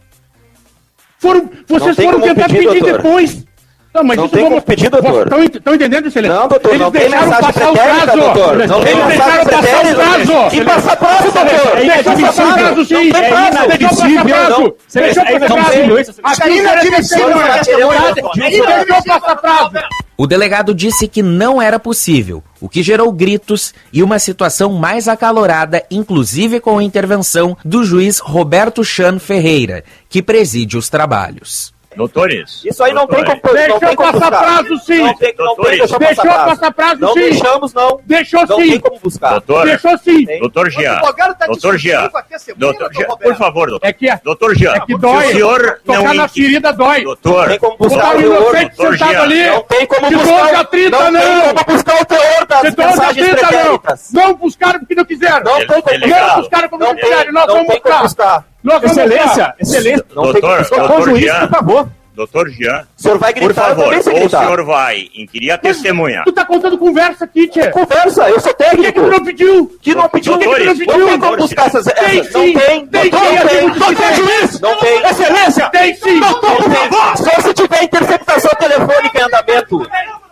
[1.18, 3.46] Foram, vocês tem foram tentar pedir, pedir depois.
[3.92, 5.28] Não, mas Não isso tem vamos- como pedir, doutor.
[5.56, 6.38] Estão entendendo, excelência?
[6.40, 8.22] Não, doutor, Eles não tem deixaram mensagem passar o pretérita, prazo.
[8.22, 8.54] doutor.
[8.56, 9.96] Eles Não tem deixaram mensagem passar o pretérita.
[9.96, 10.50] prazo.
[10.52, 11.78] Que passa prazo, doutor.
[11.78, 12.04] É inadmissível.
[12.04, 12.94] Deixou passar prazo, sim.
[12.94, 13.68] Não tem prazo.
[13.68, 14.26] Deixou passar inadmissível.
[14.26, 14.60] prazo.
[14.62, 15.02] Não.
[15.02, 16.00] Deixou passar prazo.
[16.00, 16.14] isso.
[16.24, 17.42] Aqui É inadmissível.
[17.42, 19.72] é Deixou passar prazo.
[20.18, 25.08] O delegado disse que não era possível, o que gerou gritos e uma situação mais
[25.08, 31.74] acalorada, inclusive com a intervenção do juiz Roberto Chan Ferreira, que preside os trabalhos.
[31.96, 32.64] Doutores.
[32.64, 34.40] Isso aí não tem como não Deixou tem como passar buscar.
[34.64, 34.98] prazo, sim.
[35.04, 35.80] Não tem, não tem, Doutores.
[35.80, 36.50] deixou, Deixou passar prazo.
[36.60, 37.20] passar prazo, não sim.
[37.20, 38.00] deixamos, não.
[38.06, 38.70] Deixou não sim.
[38.70, 39.30] tem como buscar.
[39.32, 39.66] Doutor.
[39.66, 40.26] Deixou sim.
[40.40, 40.94] Doutor Jean.
[40.94, 42.10] advogado tá Doutor Jean.
[42.30, 43.18] testemunha, Doutor doutor Jean.
[43.18, 43.88] Por favor, doutor.
[43.88, 44.80] É que, é Doutor Jean.
[44.86, 45.24] que dói.
[45.26, 47.04] Se o senhor Tocar não na ferida dói.
[47.04, 47.48] Doutor.
[47.50, 49.22] Tem como buscar Botar o teor, inocente doutor sentado Jean.
[49.24, 49.46] ali.
[49.50, 50.38] Não tem como De buscar.
[50.42, 51.22] dois a 30, não, não.
[51.22, 53.82] tem como buscar o teor das De 12 a mensagens 30 não.
[54.14, 55.44] Não buscaram porque não quiseram.
[55.44, 56.28] Não tem como Delegado.
[56.30, 57.32] Não buscaram como não, Não quiseram.
[57.34, 58.46] Nós não vamos tem como buscar.
[58.64, 60.06] Vamos Excelência, excelência.
[60.16, 60.78] Não tem Doutor, buscar.
[60.80, 61.40] doutor Com o juiz, Jean.
[61.48, 61.90] por favor.
[62.16, 62.86] Doutor Jean.
[62.98, 66.24] O senhor vai Por gritar, eu favor, sei ou o senhor vai inquirir a testemunha.
[66.26, 67.70] Tu tá contando conversa aqui, tchê.
[67.70, 69.02] Conversa, eu sou Por que, que técnico.
[69.02, 69.78] tu não pediu?
[69.82, 70.98] Que não pediu, Por que, que tu não pediu?
[70.98, 71.86] Não tem como buscar essas.
[71.86, 72.54] Tem essas- não sim.
[72.54, 72.86] tem.
[72.88, 73.70] Tem Doutor, sim, não tem.
[73.70, 74.18] Doutor 16.
[74.18, 75.06] juiz, não tem.
[75.06, 76.20] Excelência, tem sim.
[76.20, 77.18] Doutor, por favor.
[77.18, 79.90] Só se tiver interceptação telefônica em andamento.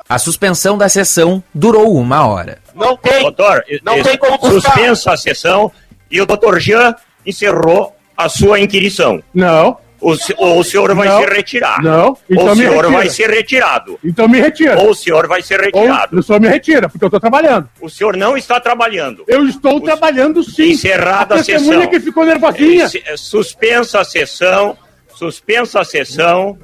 [0.09, 2.57] A suspensão da sessão durou uma hora.
[2.75, 3.21] Não tem.
[3.21, 4.71] Doutor, Não tem como buscar.
[4.73, 5.71] suspensa a sessão
[6.11, 6.93] e o doutor Jean
[7.25, 9.21] encerrou a sua inquirição.
[9.33, 11.19] Não, O, ou o senhor vai Não.
[11.21, 11.81] se retirar.
[11.81, 12.17] Não.
[12.29, 12.89] Então ou o senhor retira.
[12.97, 13.99] vai ser retirado.
[14.03, 14.79] então me retira.
[14.79, 16.19] Ou o senhor vai ser Ou retirado.
[16.19, 17.67] o senhor me retira, porque eu tô trabalhando.
[17.81, 19.23] O senhor não está trabalhando.
[19.27, 20.71] Eu estou trabalhando sim.
[20.71, 21.87] Encerrada a a sessão.
[21.87, 22.87] que ficou nervosinha.
[23.05, 24.77] Eh, Suspensa a sessão.
[25.17, 26.55] Suspensa a sessão.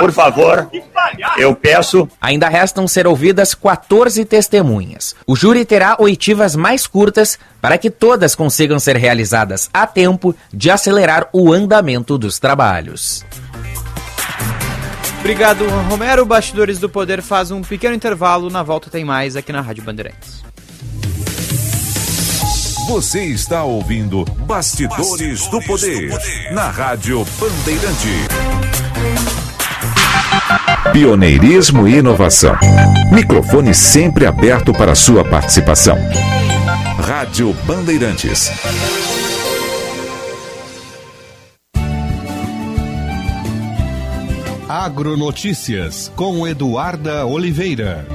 [0.00, 0.68] Por favor,
[1.38, 2.08] eu peço.
[2.20, 5.14] Ainda restam ser ouvidas 14 testemunhas.
[5.24, 10.68] O júri terá oitivas mais curtas para que todas consigam ser realizadas a tempo de
[10.68, 13.24] acelerar o andamento dos trabalhos.
[15.20, 16.26] Obrigado, Romero.
[16.26, 18.50] Bastidores do Poder faz um pequeno intervalo.
[18.50, 20.44] Na volta tem mais aqui na Rádio Bandeirantes.
[22.86, 26.08] Você está ouvindo Bastidores, do, poder,
[26.52, 28.08] na Rádio Bandeirante.
[30.92, 32.56] Pioneirismo e inovação.
[33.10, 35.96] Microfone sempre aberto para sua participação.
[37.00, 38.52] Rádio Bandeirantes.
[44.68, 48.06] Agronotícias com Eduarda Oliveira.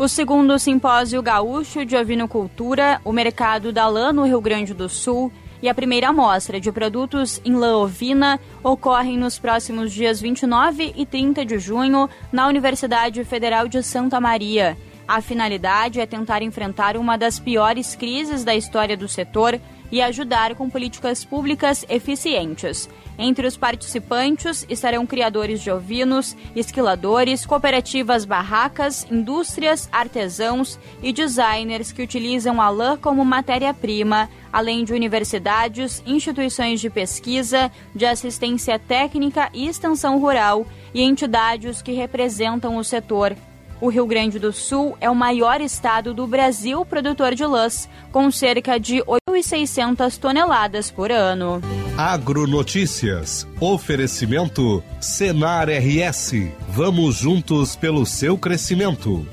[0.00, 5.32] O segundo simpósio gaúcho de ovinocultura, o mercado da lã no Rio Grande do Sul
[5.62, 11.06] e a primeira amostra de produtos em lã ovina ocorrem nos próximos dias 29 e
[11.06, 14.76] 30 de junho na Universidade Federal de Santa Maria.
[15.06, 19.60] A finalidade é tentar enfrentar uma das piores crises da história do setor
[19.94, 22.90] e ajudar com políticas públicas eficientes.
[23.16, 32.02] Entre os participantes estarão criadores de ovinos, esquiladores, cooperativas barracas, indústrias, artesãos e designers que
[32.02, 39.68] utilizam a lã como matéria-prima, além de universidades, instituições de pesquisa, de assistência técnica e
[39.68, 43.36] extensão rural e entidades que representam o setor.
[43.84, 48.30] O Rio Grande do Sul é o maior estado do Brasil produtor de lãs, com
[48.30, 51.60] cerca de 8.600 toneladas por ano.
[51.94, 53.46] Agronotícias.
[53.60, 56.32] Oferecimento Senar RS.
[56.66, 59.28] Vamos juntos pelo seu crescimento.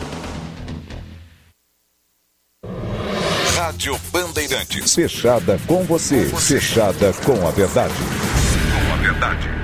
[3.56, 4.94] Rádio Bandeirantes.
[4.94, 6.26] Fechada com você.
[6.26, 7.92] Fechada com a verdade.
[7.92, 9.63] Com a verdade.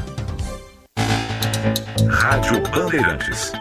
[2.09, 3.51] Rádio Bandeirantes.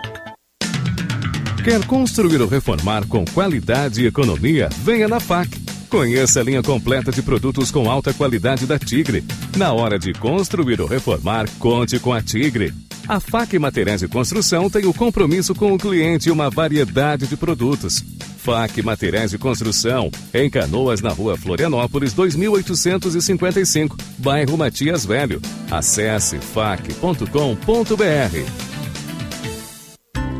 [1.63, 4.71] Quer construir ou reformar com qualidade e economia?
[4.79, 5.51] Venha na FAC.
[5.91, 9.23] Conheça a linha completa de produtos com alta qualidade da Tigre.
[9.57, 12.73] Na hora de construir ou reformar, conte com a Tigre.
[13.11, 17.37] A FAC Materiais de Construção tem o compromisso com o cliente e uma variedade de
[17.37, 18.05] produtos.
[18.39, 25.43] FAC Materiais de Construção, em Canoas, na rua Florianópolis, 2855, bairro Matias Velho.
[25.69, 27.27] Acesse fac.com.br.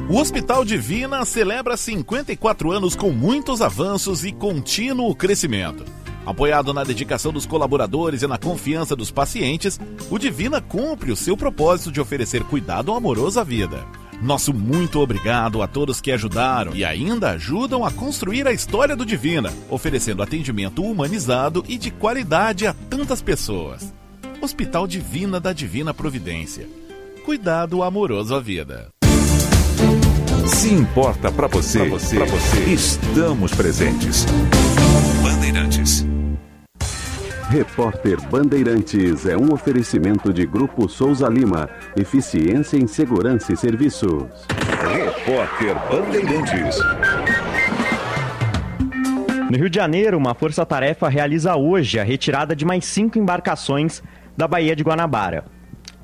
[0.09, 5.85] O Hospital Divina celebra 54 anos com muitos avanços e contínuo crescimento.
[6.25, 11.37] Apoiado na dedicação dos colaboradores e na confiança dos pacientes, o Divina cumpre o seu
[11.37, 13.87] propósito de oferecer cuidado amoroso à vida.
[14.23, 19.07] Nosso muito obrigado a todos que ajudaram e ainda ajudam a construir a história do
[19.07, 23.95] Divina, oferecendo atendimento humanizado e de qualidade a tantas pessoas.
[24.43, 26.69] Hospital Divina da Divina Providência.
[27.25, 28.89] Cuidado amoroso à vida.
[30.47, 34.27] Se importa para você, pra você, pra você, estamos presentes.
[37.51, 41.69] Repórter Bandeirantes é um oferecimento de Grupo Souza Lima.
[41.97, 44.47] Eficiência em Segurança e Serviços.
[44.93, 46.79] Repórter Bandeirantes.
[49.51, 54.01] No Rio de Janeiro, uma força-tarefa realiza hoje a retirada de mais cinco embarcações
[54.37, 55.45] da Baía de Guanabara.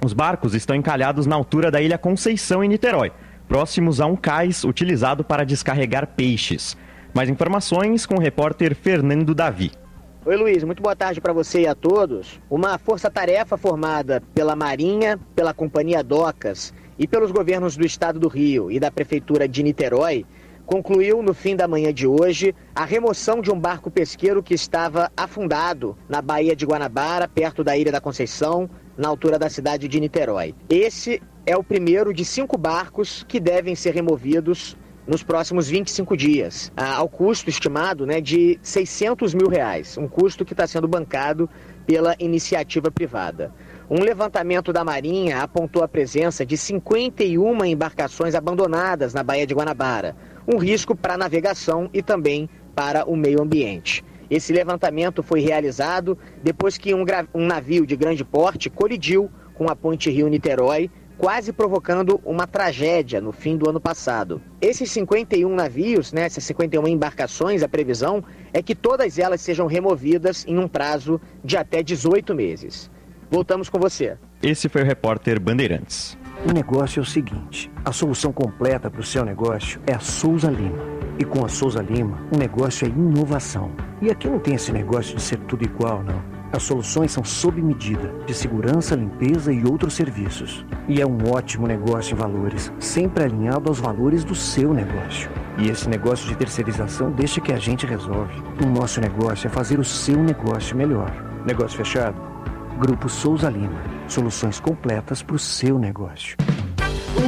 [0.05, 3.13] Os barcos estão encalhados na altura da Ilha Conceição, em Niterói,
[3.47, 6.77] próximos a um cais utilizado para descarregar peixes.
[7.15, 9.71] Mais informações com o repórter Fernando Davi.
[10.27, 12.41] Oi, Luiz, muito boa tarde para você e a todos.
[12.51, 18.69] Uma força-tarefa formada pela Marinha, pela Companhia Docas e pelos governos do Estado do Rio
[18.69, 20.27] e da Prefeitura de Niterói
[20.67, 25.13] concluiu no fim da manhã de hoje a remoção de um barco pesqueiro que estava
[25.17, 28.69] afundado na Baía de Guanabara, perto da Ilha da Conceição,
[28.99, 30.57] na altura da cidade de Niterói.
[30.69, 34.77] Esse é o primeiro de cinco barcos que devem ser removidos
[35.07, 40.53] nos próximos 25 dias, ao custo estimado né, de 600 mil reais, um custo que
[40.53, 41.49] está sendo bancado
[41.87, 43.53] pela iniciativa privada.
[43.89, 50.17] Um levantamento da Marinha apontou a presença de 51 embarcações abandonadas na Baía de Guanabara,
[50.47, 54.05] um risco para a navegação e também para o meio ambiente.
[54.29, 59.77] Esse levantamento foi realizado depois que um, um navio de grande porte colidiu com a
[59.77, 64.41] ponte Rio-Niterói quase provocando uma tragédia no fim do ano passado.
[64.61, 70.45] Esses 51 navios, né, essas 51 embarcações, a previsão é que todas elas sejam removidas
[70.47, 72.91] em um prazo de até 18 meses.
[73.31, 74.17] Voltamos com você.
[74.43, 76.17] Esse foi o repórter Bandeirantes.
[76.49, 80.51] O negócio é o seguinte: a solução completa para o seu negócio é a Souza
[80.51, 80.97] Lima.
[81.19, 83.73] E com a Souza Lima, o negócio é inovação.
[84.03, 86.36] E aqui não tem esse negócio de ser tudo igual, não.
[86.53, 90.65] As soluções são sob medida, de segurança, limpeza e outros serviços.
[90.89, 95.31] E é um ótimo negócio em valores, sempre alinhado aos valores do seu negócio.
[95.59, 98.35] E esse negócio de terceirização deixa que a gente resolve.
[98.63, 101.11] O nosso negócio é fazer o seu negócio melhor.
[101.45, 102.17] Negócio fechado?
[102.79, 103.81] Grupo Souza Lima.
[104.07, 106.37] Soluções completas para o seu negócio.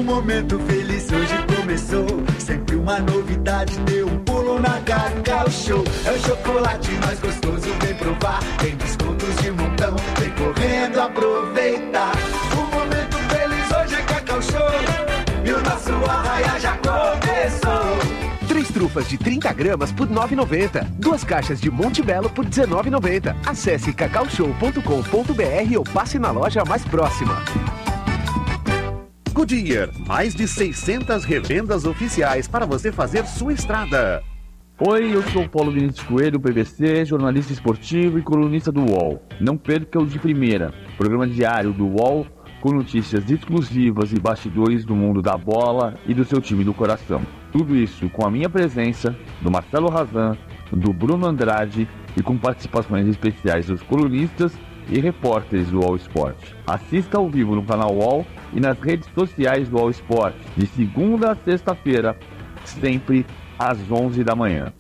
[0.09, 2.07] Momento feliz hoje começou.
[2.39, 5.85] Sempre uma novidade, deu um pulo na Cacau Show.
[6.07, 8.41] É o chocolate mais gostoso, vem provar.
[8.57, 12.13] Tem descontos de montão, vem correndo aproveitar.
[12.55, 14.67] O momento feliz hoje é Cacau Show.
[15.45, 18.49] E o nosso arraia já começou.
[18.49, 20.85] Três trufas de 30 gramas por 9,90.
[20.93, 23.37] Duas caixas de Monte Belo por 19,90.
[23.47, 27.45] Acesse cacaushow.com.br ou passe na loja mais próxima.
[29.39, 34.21] Goodyear, mais de 600 revendas oficiais para você fazer sua estrada.
[34.81, 39.23] Oi, eu sou o Paulo Vinícius Coelho, PVC, jornalista esportivo e colunista do UOL.
[39.41, 42.27] Não perca o de primeira, programa diário do UOL
[42.61, 47.23] com notícias exclusivas e bastidores do mundo da bola e do seu time do coração.
[47.53, 50.37] Tudo isso com a minha presença, do Marcelo Razan,
[50.73, 54.53] do Bruno Andrade e com participações especiais dos colunistas
[54.89, 56.37] e repórteres do All Sport.
[56.67, 61.33] Assista ao vivo no canal All e nas redes sociais do All Sport, de segunda
[61.33, 62.17] a sexta-feira,
[62.65, 63.27] sempre
[63.59, 64.73] às 11 da manhã.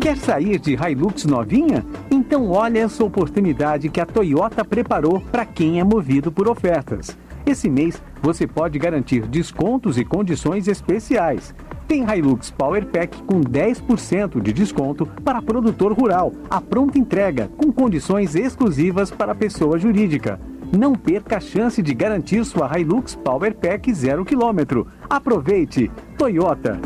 [0.00, 1.84] Quer sair de Hilux novinha?
[2.10, 7.18] Então olha essa oportunidade que a Toyota preparou para quem é movido por ofertas.
[7.44, 11.54] Esse mês você pode garantir descontos e condições especiais.
[11.88, 17.70] Tem Hilux Power Pack com 10% de desconto para produtor rural, a pronta entrega, com
[17.70, 20.40] condições exclusivas para pessoa jurídica.
[20.76, 24.84] Não perca a chance de garantir sua Hilux Power Pack 0 km.
[25.08, 25.90] Aproveite!
[26.18, 26.80] Toyota.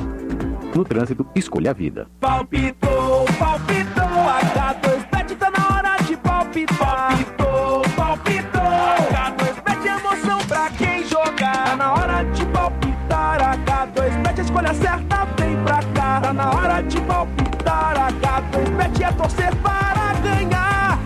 [0.74, 2.06] No trânsito, escolha a vida.
[2.20, 6.99] Palpitou, palpitou, H2Bet tá na hora de palpitar.
[19.20, 20.98] Torcer para ganhar.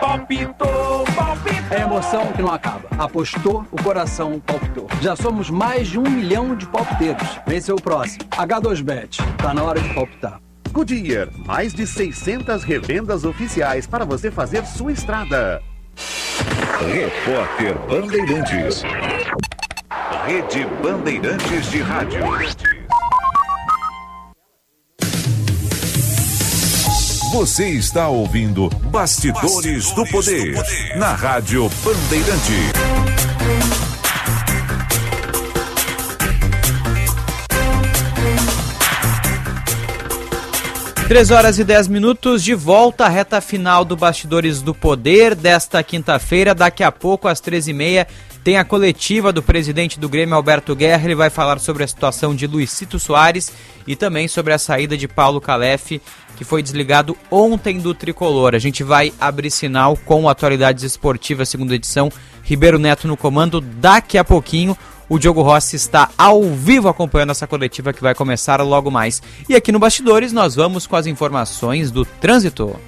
[0.00, 1.76] Palpitou, palpitou.
[1.78, 2.88] É emoção que não acaba.
[2.98, 4.88] Apostou, o coração palpitou.
[5.02, 7.38] Já somos mais de um milhão de palpiteiros.
[7.46, 8.24] Vem é o próximo.
[8.30, 9.18] H2Bet.
[9.36, 10.40] Tá na hora de palpitar.
[10.72, 15.60] Goodyear, mais de 600 revendas oficiais para você fazer sua estrada.
[16.92, 18.82] Repórter Bandeirantes.
[20.24, 22.79] Rede Bandeirantes de Rádio.
[27.30, 33.29] Você está ouvindo Bastidores, Bastidores do, poder, do Poder na Rádio Bandeirante.
[41.10, 45.82] Três horas e dez minutos de volta à reta final do Bastidores do Poder desta
[45.82, 46.54] quinta-feira.
[46.54, 48.06] Daqui a pouco, às três e meia,
[48.44, 51.06] tem a coletiva do presidente do Grêmio, Alberto Guerra.
[51.06, 53.50] Ele vai falar sobre a situação de Luizito Soares
[53.88, 56.00] e também sobre a saída de Paulo Calef,
[56.36, 58.54] que foi desligado ontem do tricolor.
[58.54, 62.08] A gente vai abrir sinal com Atualidades Esportivas, segunda edição.
[62.44, 63.60] Ribeiro Neto no comando.
[63.60, 64.78] Daqui a pouquinho,
[65.10, 69.20] o Diogo Rossi está ao vivo acompanhando essa coletiva que vai começar logo mais.
[69.48, 72.78] E aqui no Bastidores, nós vamos com as informações do trânsito.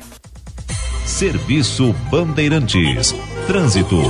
[1.05, 3.12] Serviço Bandeirantes.
[3.49, 4.01] Trânsito.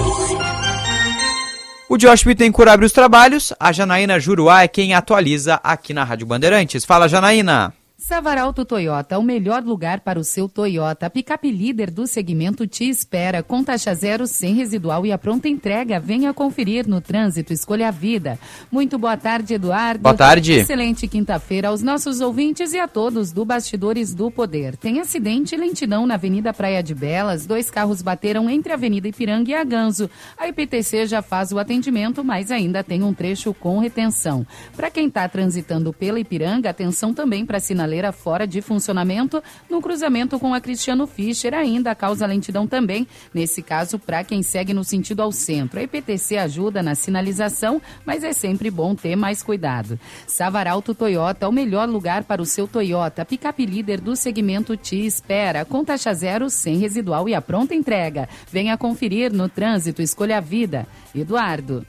[1.89, 6.27] O Josh Bittencourt abre os trabalhos, a Janaína Juruá é quem atualiza aqui na Rádio
[6.27, 6.85] Bandeirantes.
[6.85, 7.75] Fala, Janaína!
[8.03, 11.09] Savaralto Toyota, o melhor lugar para o seu Toyota.
[11.09, 16.01] picape líder do segmento te espera, com taxa zero, sem residual e a pronta entrega.
[16.01, 18.41] Venha conferir no trânsito, escolha a vida.
[18.73, 20.03] Muito boa tarde, Eduardo.
[20.03, 20.55] Boa tarde.
[20.55, 24.77] Excelente quinta-feira aos nossos ouvintes e a todos do Bastidores do Poder.
[24.77, 27.47] Tem acidente e lentidão na Avenida Praia de Belas.
[27.47, 30.11] Dois carros bateram entre a Avenida Ipiranga e a Ganso.
[30.37, 34.45] A IPTC já faz o atendimento, mas ainda tem um trecho com retenção.
[34.77, 39.83] Para quem está transitando pela Ipiranga, atenção também para sinalizar sinaleira fora de funcionamento no
[39.83, 44.83] cruzamento com a Cristiano Fischer, ainda causa lentidão também, nesse caso, para quem segue no
[44.83, 45.79] sentido ao centro.
[45.79, 50.01] A IPTC ajuda na sinalização, mas é sempre bom ter mais cuidado.
[50.27, 53.25] Savaralto Toyota, o melhor lugar para o seu Toyota.
[53.25, 58.29] Picape líder do segmento te espera, com taxa zero, sem residual e a pronta entrega.
[58.51, 60.87] Venha conferir no trânsito, escolha a vida.
[61.15, 61.87] Eduardo.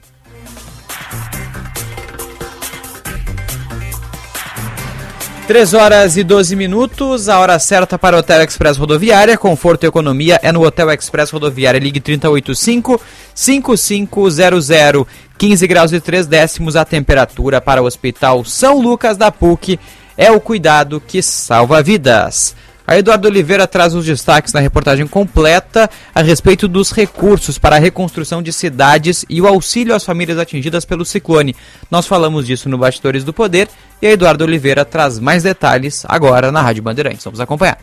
[5.54, 9.38] 3 horas e 12 minutos, a hora certa para o Hotel Express Rodoviária.
[9.38, 11.80] Conforto e economia é no Hotel Express Rodoviária.
[11.80, 13.00] Ligue 385
[13.36, 15.06] 5500
[15.38, 19.80] 15 graus e 3 décimos a temperatura para o Hospital São Lucas da PUC.
[20.18, 22.56] É o cuidado que salva vidas.
[22.86, 27.80] A Eduardo Oliveira traz os destaques na reportagem completa a respeito dos recursos para a
[27.80, 31.56] reconstrução de cidades e o auxílio às famílias atingidas pelo ciclone.
[31.90, 33.70] Nós falamos disso no Bastidores do Poder
[34.04, 37.24] e a Eduardo Oliveira traz mais detalhes agora na Rádio Bandeirantes.
[37.24, 37.80] Vamos acompanhar.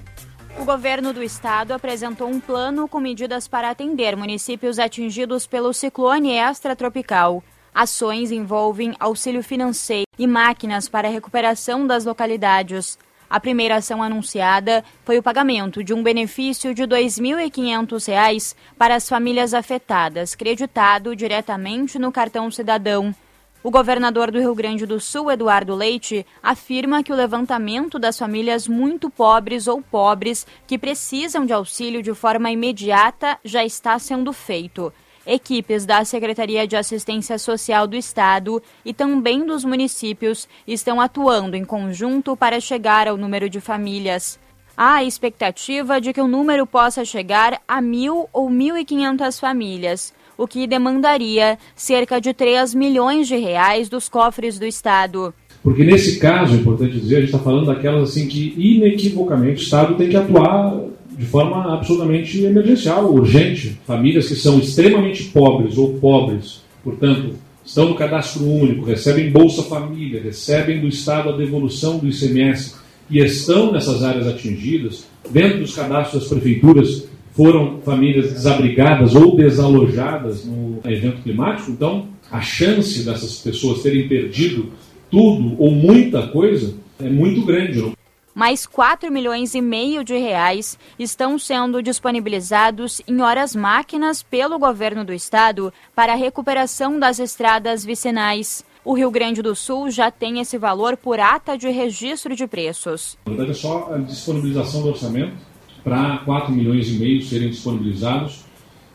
[0.58, 6.32] O governo do estado apresentou um plano com medidas para atender municípios atingidos pelo ciclone
[6.32, 7.42] extratropical.
[7.74, 12.98] Ações envolvem auxílio financeiro e máquinas para a recuperação das localidades.
[13.30, 19.08] A primeira ação anunciada foi o pagamento de um benefício de R$ 2.500 para as
[19.08, 23.14] famílias afetadas, creditado diretamente no cartão cidadão.
[23.62, 28.66] O governador do Rio Grande do Sul, Eduardo Leite, afirma que o levantamento das famílias
[28.66, 34.90] muito pobres ou pobres que precisam de auxílio de forma imediata já está sendo feito.
[35.26, 41.64] Equipes da Secretaria de Assistência Social do Estado e também dos municípios estão atuando em
[41.64, 44.40] conjunto para chegar ao número de famílias.
[44.74, 50.48] Há a expectativa de que o número possa chegar a mil ou 1.500 famílias, o
[50.48, 55.34] que demandaria cerca de 3 milhões de reais dos cofres do Estado.
[55.62, 59.64] Porque nesse caso, é importante dizer, a gente está falando daquelas assim que inequivocamente o
[59.64, 60.80] Estado tem que atuar
[61.10, 63.78] de forma absolutamente emergencial, urgente.
[63.86, 70.22] Famílias que são extremamente pobres ou pobres, portanto, estão no cadastro único, recebem Bolsa Família,
[70.22, 72.76] recebem do Estado a devolução do ICMS
[73.10, 77.10] e estão nessas áreas atingidas, dentro dos cadastros das prefeituras,
[77.40, 84.70] foram famílias desabrigadas ou desalojadas no evento climático, então a chance dessas pessoas terem perdido
[85.10, 87.94] tudo ou muita coisa é muito grande.
[88.34, 95.02] Mais 4 milhões e meio de reais estão sendo disponibilizados em horas máquinas pelo governo
[95.02, 98.62] do estado para a recuperação das estradas vicinais.
[98.84, 103.16] O Rio Grande do Sul já tem esse valor por ata de registro de preços.
[103.24, 105.49] Na verdade, é só a disponibilização do orçamento
[105.82, 108.44] para 4 milhões e meio serem disponibilizados.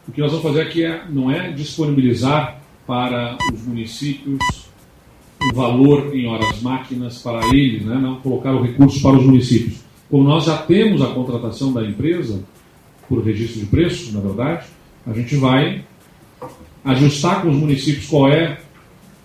[0.08, 4.40] O que nós vamos fazer aqui é, não é disponibilizar para os municípios
[5.52, 7.96] o valor em horas máquinas para eles, né?
[7.96, 9.80] não colocar o recurso para os municípios.
[10.10, 12.44] Como nós já temos a contratação da empresa,
[13.08, 14.66] por registro de preço, na verdade,
[15.06, 15.84] a gente vai
[16.84, 18.60] ajustar com os municípios qual é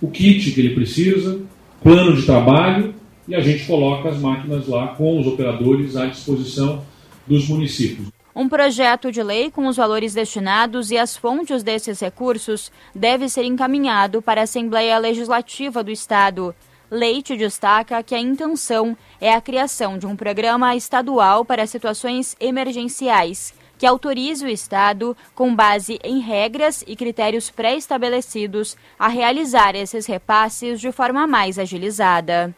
[0.01, 1.41] o kit que ele precisa,
[1.82, 2.95] plano de trabalho,
[3.28, 6.82] e a gente coloca as máquinas lá com os operadores à disposição
[7.31, 8.09] dos municípios.
[8.35, 13.44] Um projeto de lei com os valores destinados e as fontes desses recursos deve ser
[13.44, 16.55] encaminhado para a Assembleia Legislativa do Estado.
[16.90, 23.55] Leite destaca que a intenção é a criação de um programa estadual para situações emergenciais,
[23.78, 30.81] que autorize o Estado, com base em regras e critérios pré-estabelecidos, a realizar esses repasses
[30.81, 32.55] de forma mais agilizada.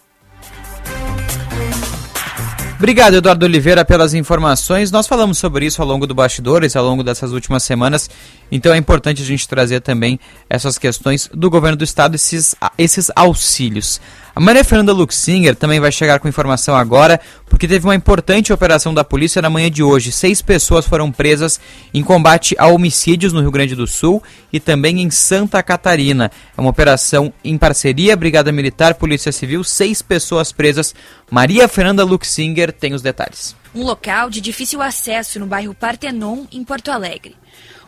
[2.83, 4.91] Obrigado, Eduardo Oliveira, pelas informações.
[4.91, 8.11] Nós falamos sobre isso ao longo do bastidores, ao longo dessas últimas semanas.
[8.51, 10.19] Então é importante a gente trazer também
[10.51, 14.01] essas questões do governo do estado, esses, esses auxílios.
[14.35, 18.95] A Maria Fernanda Luxinger também vai chegar com informação agora, porque teve uma importante operação
[18.95, 20.11] da polícia na manhã de hoje.
[20.11, 21.61] Seis pessoas foram presas
[21.93, 26.31] em combate a homicídios no Rio Grande do Sul e também em Santa Catarina.
[26.57, 30.95] É uma operação em parceria, Brigada Militar, Polícia Civil, seis pessoas presas.
[31.31, 33.55] Maria Fernanda Luxinger tem os detalhes.
[33.75, 37.37] Um local de difícil acesso no bairro Partenon, em Porto Alegre.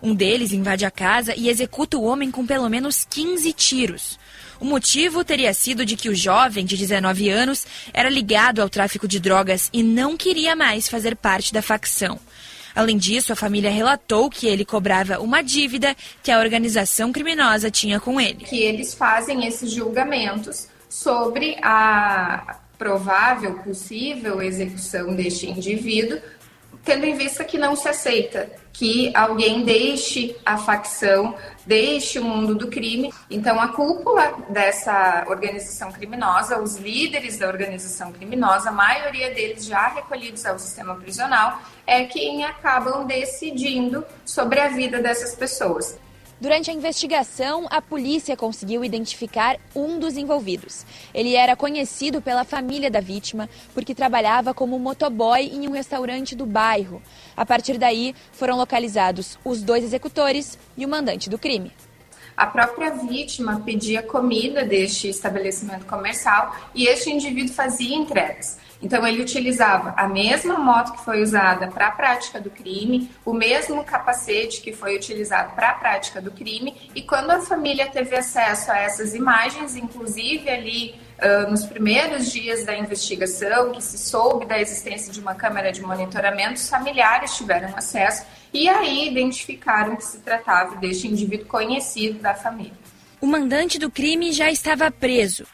[0.02, 4.18] Um deles invade a casa e executa o homem com pelo menos 15 tiros.
[4.60, 9.08] O motivo teria sido de que o jovem, de 19 anos, era ligado ao tráfico
[9.08, 12.18] de drogas e não queria mais fazer parte da facção.
[12.74, 18.00] Além disso, a família relatou que ele cobrava uma dívida que a organização criminosa tinha
[18.00, 18.44] com ele.
[18.44, 26.18] Que eles fazem esses julgamentos sobre a provável, possível execução deste indivíduo,
[26.84, 32.56] tendo em vista que não se aceita que alguém deixe a facção, deixe o mundo
[32.56, 33.14] do crime.
[33.30, 39.86] Então, a cúpula dessa organização criminosa, os líderes da organização criminosa, a maioria deles já
[39.86, 45.96] recolhidos ao sistema prisional, é quem acabam decidindo sobre a vida dessas pessoas.
[46.44, 50.84] Durante a investigação, a polícia conseguiu identificar um dos envolvidos.
[51.14, 56.44] Ele era conhecido pela família da vítima porque trabalhava como motoboy em um restaurante do
[56.44, 57.00] bairro.
[57.34, 61.72] A partir daí, foram localizados os dois executores e o mandante do crime.
[62.36, 68.58] A própria vítima pedia comida deste estabelecimento comercial e este indivíduo fazia entregas.
[68.82, 73.32] Então, ele utilizava a mesma moto que foi usada para a prática do crime, o
[73.32, 78.14] mesmo capacete que foi utilizado para a prática do crime, e quando a família teve
[78.14, 84.44] acesso a essas imagens, inclusive ali uh, nos primeiros dias da investigação, que se soube
[84.44, 90.04] da existência de uma câmera de monitoramento, os familiares tiveram acesso e aí identificaram que
[90.04, 92.72] se tratava deste indivíduo conhecido da família.
[93.20, 95.44] O mandante do crime já estava preso.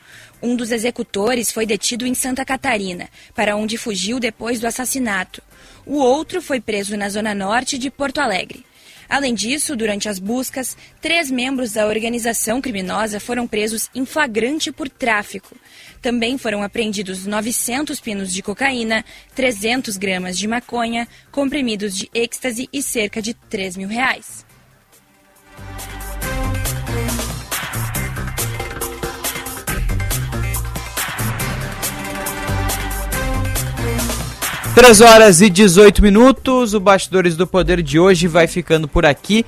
[0.43, 5.43] Um dos executores foi detido em Santa Catarina, para onde fugiu depois do assassinato.
[5.87, 8.67] O outro foi preso na zona norte de Porto Alegre.
[9.09, 14.89] Além disso, durante as buscas, três membros da organização criminosa foram presos em flagrante por
[14.89, 15.57] tráfico.
[16.01, 19.05] Também foram apreendidos 900 pinos de cocaína,
[19.35, 24.47] 300 gramas de maconha, comprimidos de êxtase e cerca de 3 mil reais.
[34.75, 36.73] Três horas e 18 minutos.
[36.73, 39.45] O Bastidores do Poder de hoje vai ficando por aqui.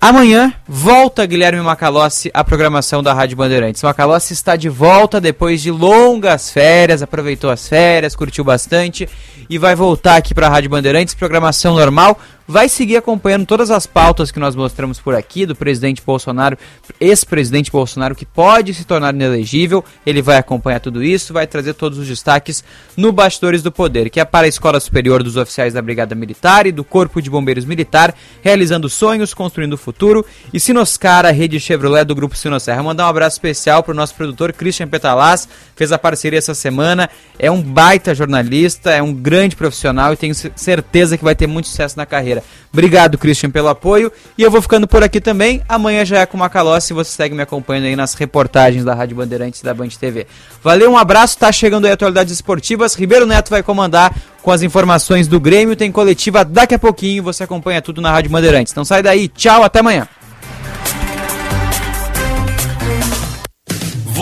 [0.00, 3.82] Amanhã volta Guilherme Macalossi à programação da Rádio Bandeirantes.
[3.82, 9.08] Macalossi está de volta depois de longas férias, aproveitou as férias, curtiu bastante
[9.50, 12.16] e vai voltar aqui para a Rádio Bandeirantes, programação normal
[12.48, 16.56] vai seguir acompanhando todas as pautas que nós mostramos por aqui do presidente Bolsonaro,
[16.98, 19.84] ex-presidente Bolsonaro, que pode se tornar inelegível.
[20.06, 22.64] Ele vai acompanhar tudo isso, vai trazer todos os destaques
[22.96, 26.66] no Bastidores do Poder, que é para a Escola Superior dos Oficiais da Brigada Militar
[26.66, 30.24] e do Corpo de Bombeiros Militar, realizando sonhos, construindo o futuro.
[30.52, 32.82] E Sinoscar, a rede Chevrolet do Grupo Sinosserra.
[32.82, 35.46] Mandar um abraço especial para o nosso produtor Christian Petalaz,
[35.78, 37.08] fez a parceria essa semana.
[37.38, 41.68] É um baita jornalista, é um grande profissional e tenho certeza que vai ter muito
[41.68, 42.42] sucesso na carreira.
[42.72, 44.12] Obrigado, Christian, pelo apoio.
[44.36, 45.62] E eu vou ficando por aqui também.
[45.68, 49.16] Amanhã já é com Macalossi e você segue me acompanhando aí nas reportagens da Rádio
[49.16, 50.26] Bandeirantes e da Band TV.
[50.62, 51.38] Valeu, um abraço.
[51.38, 52.94] Tá chegando aí atualidades esportivas.
[52.94, 55.76] Ribeiro Neto vai comandar com as informações do Grêmio.
[55.76, 57.22] Tem coletiva daqui a pouquinho.
[57.22, 58.72] Você acompanha tudo na Rádio Bandeirantes.
[58.72, 59.28] Então sai daí.
[59.28, 60.08] Tchau, até amanhã.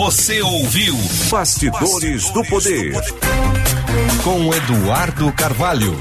[0.07, 0.95] Você ouviu
[1.29, 2.93] Bastidores, Bastidores do, Poder.
[2.93, 5.99] do Poder com Eduardo Carvalho.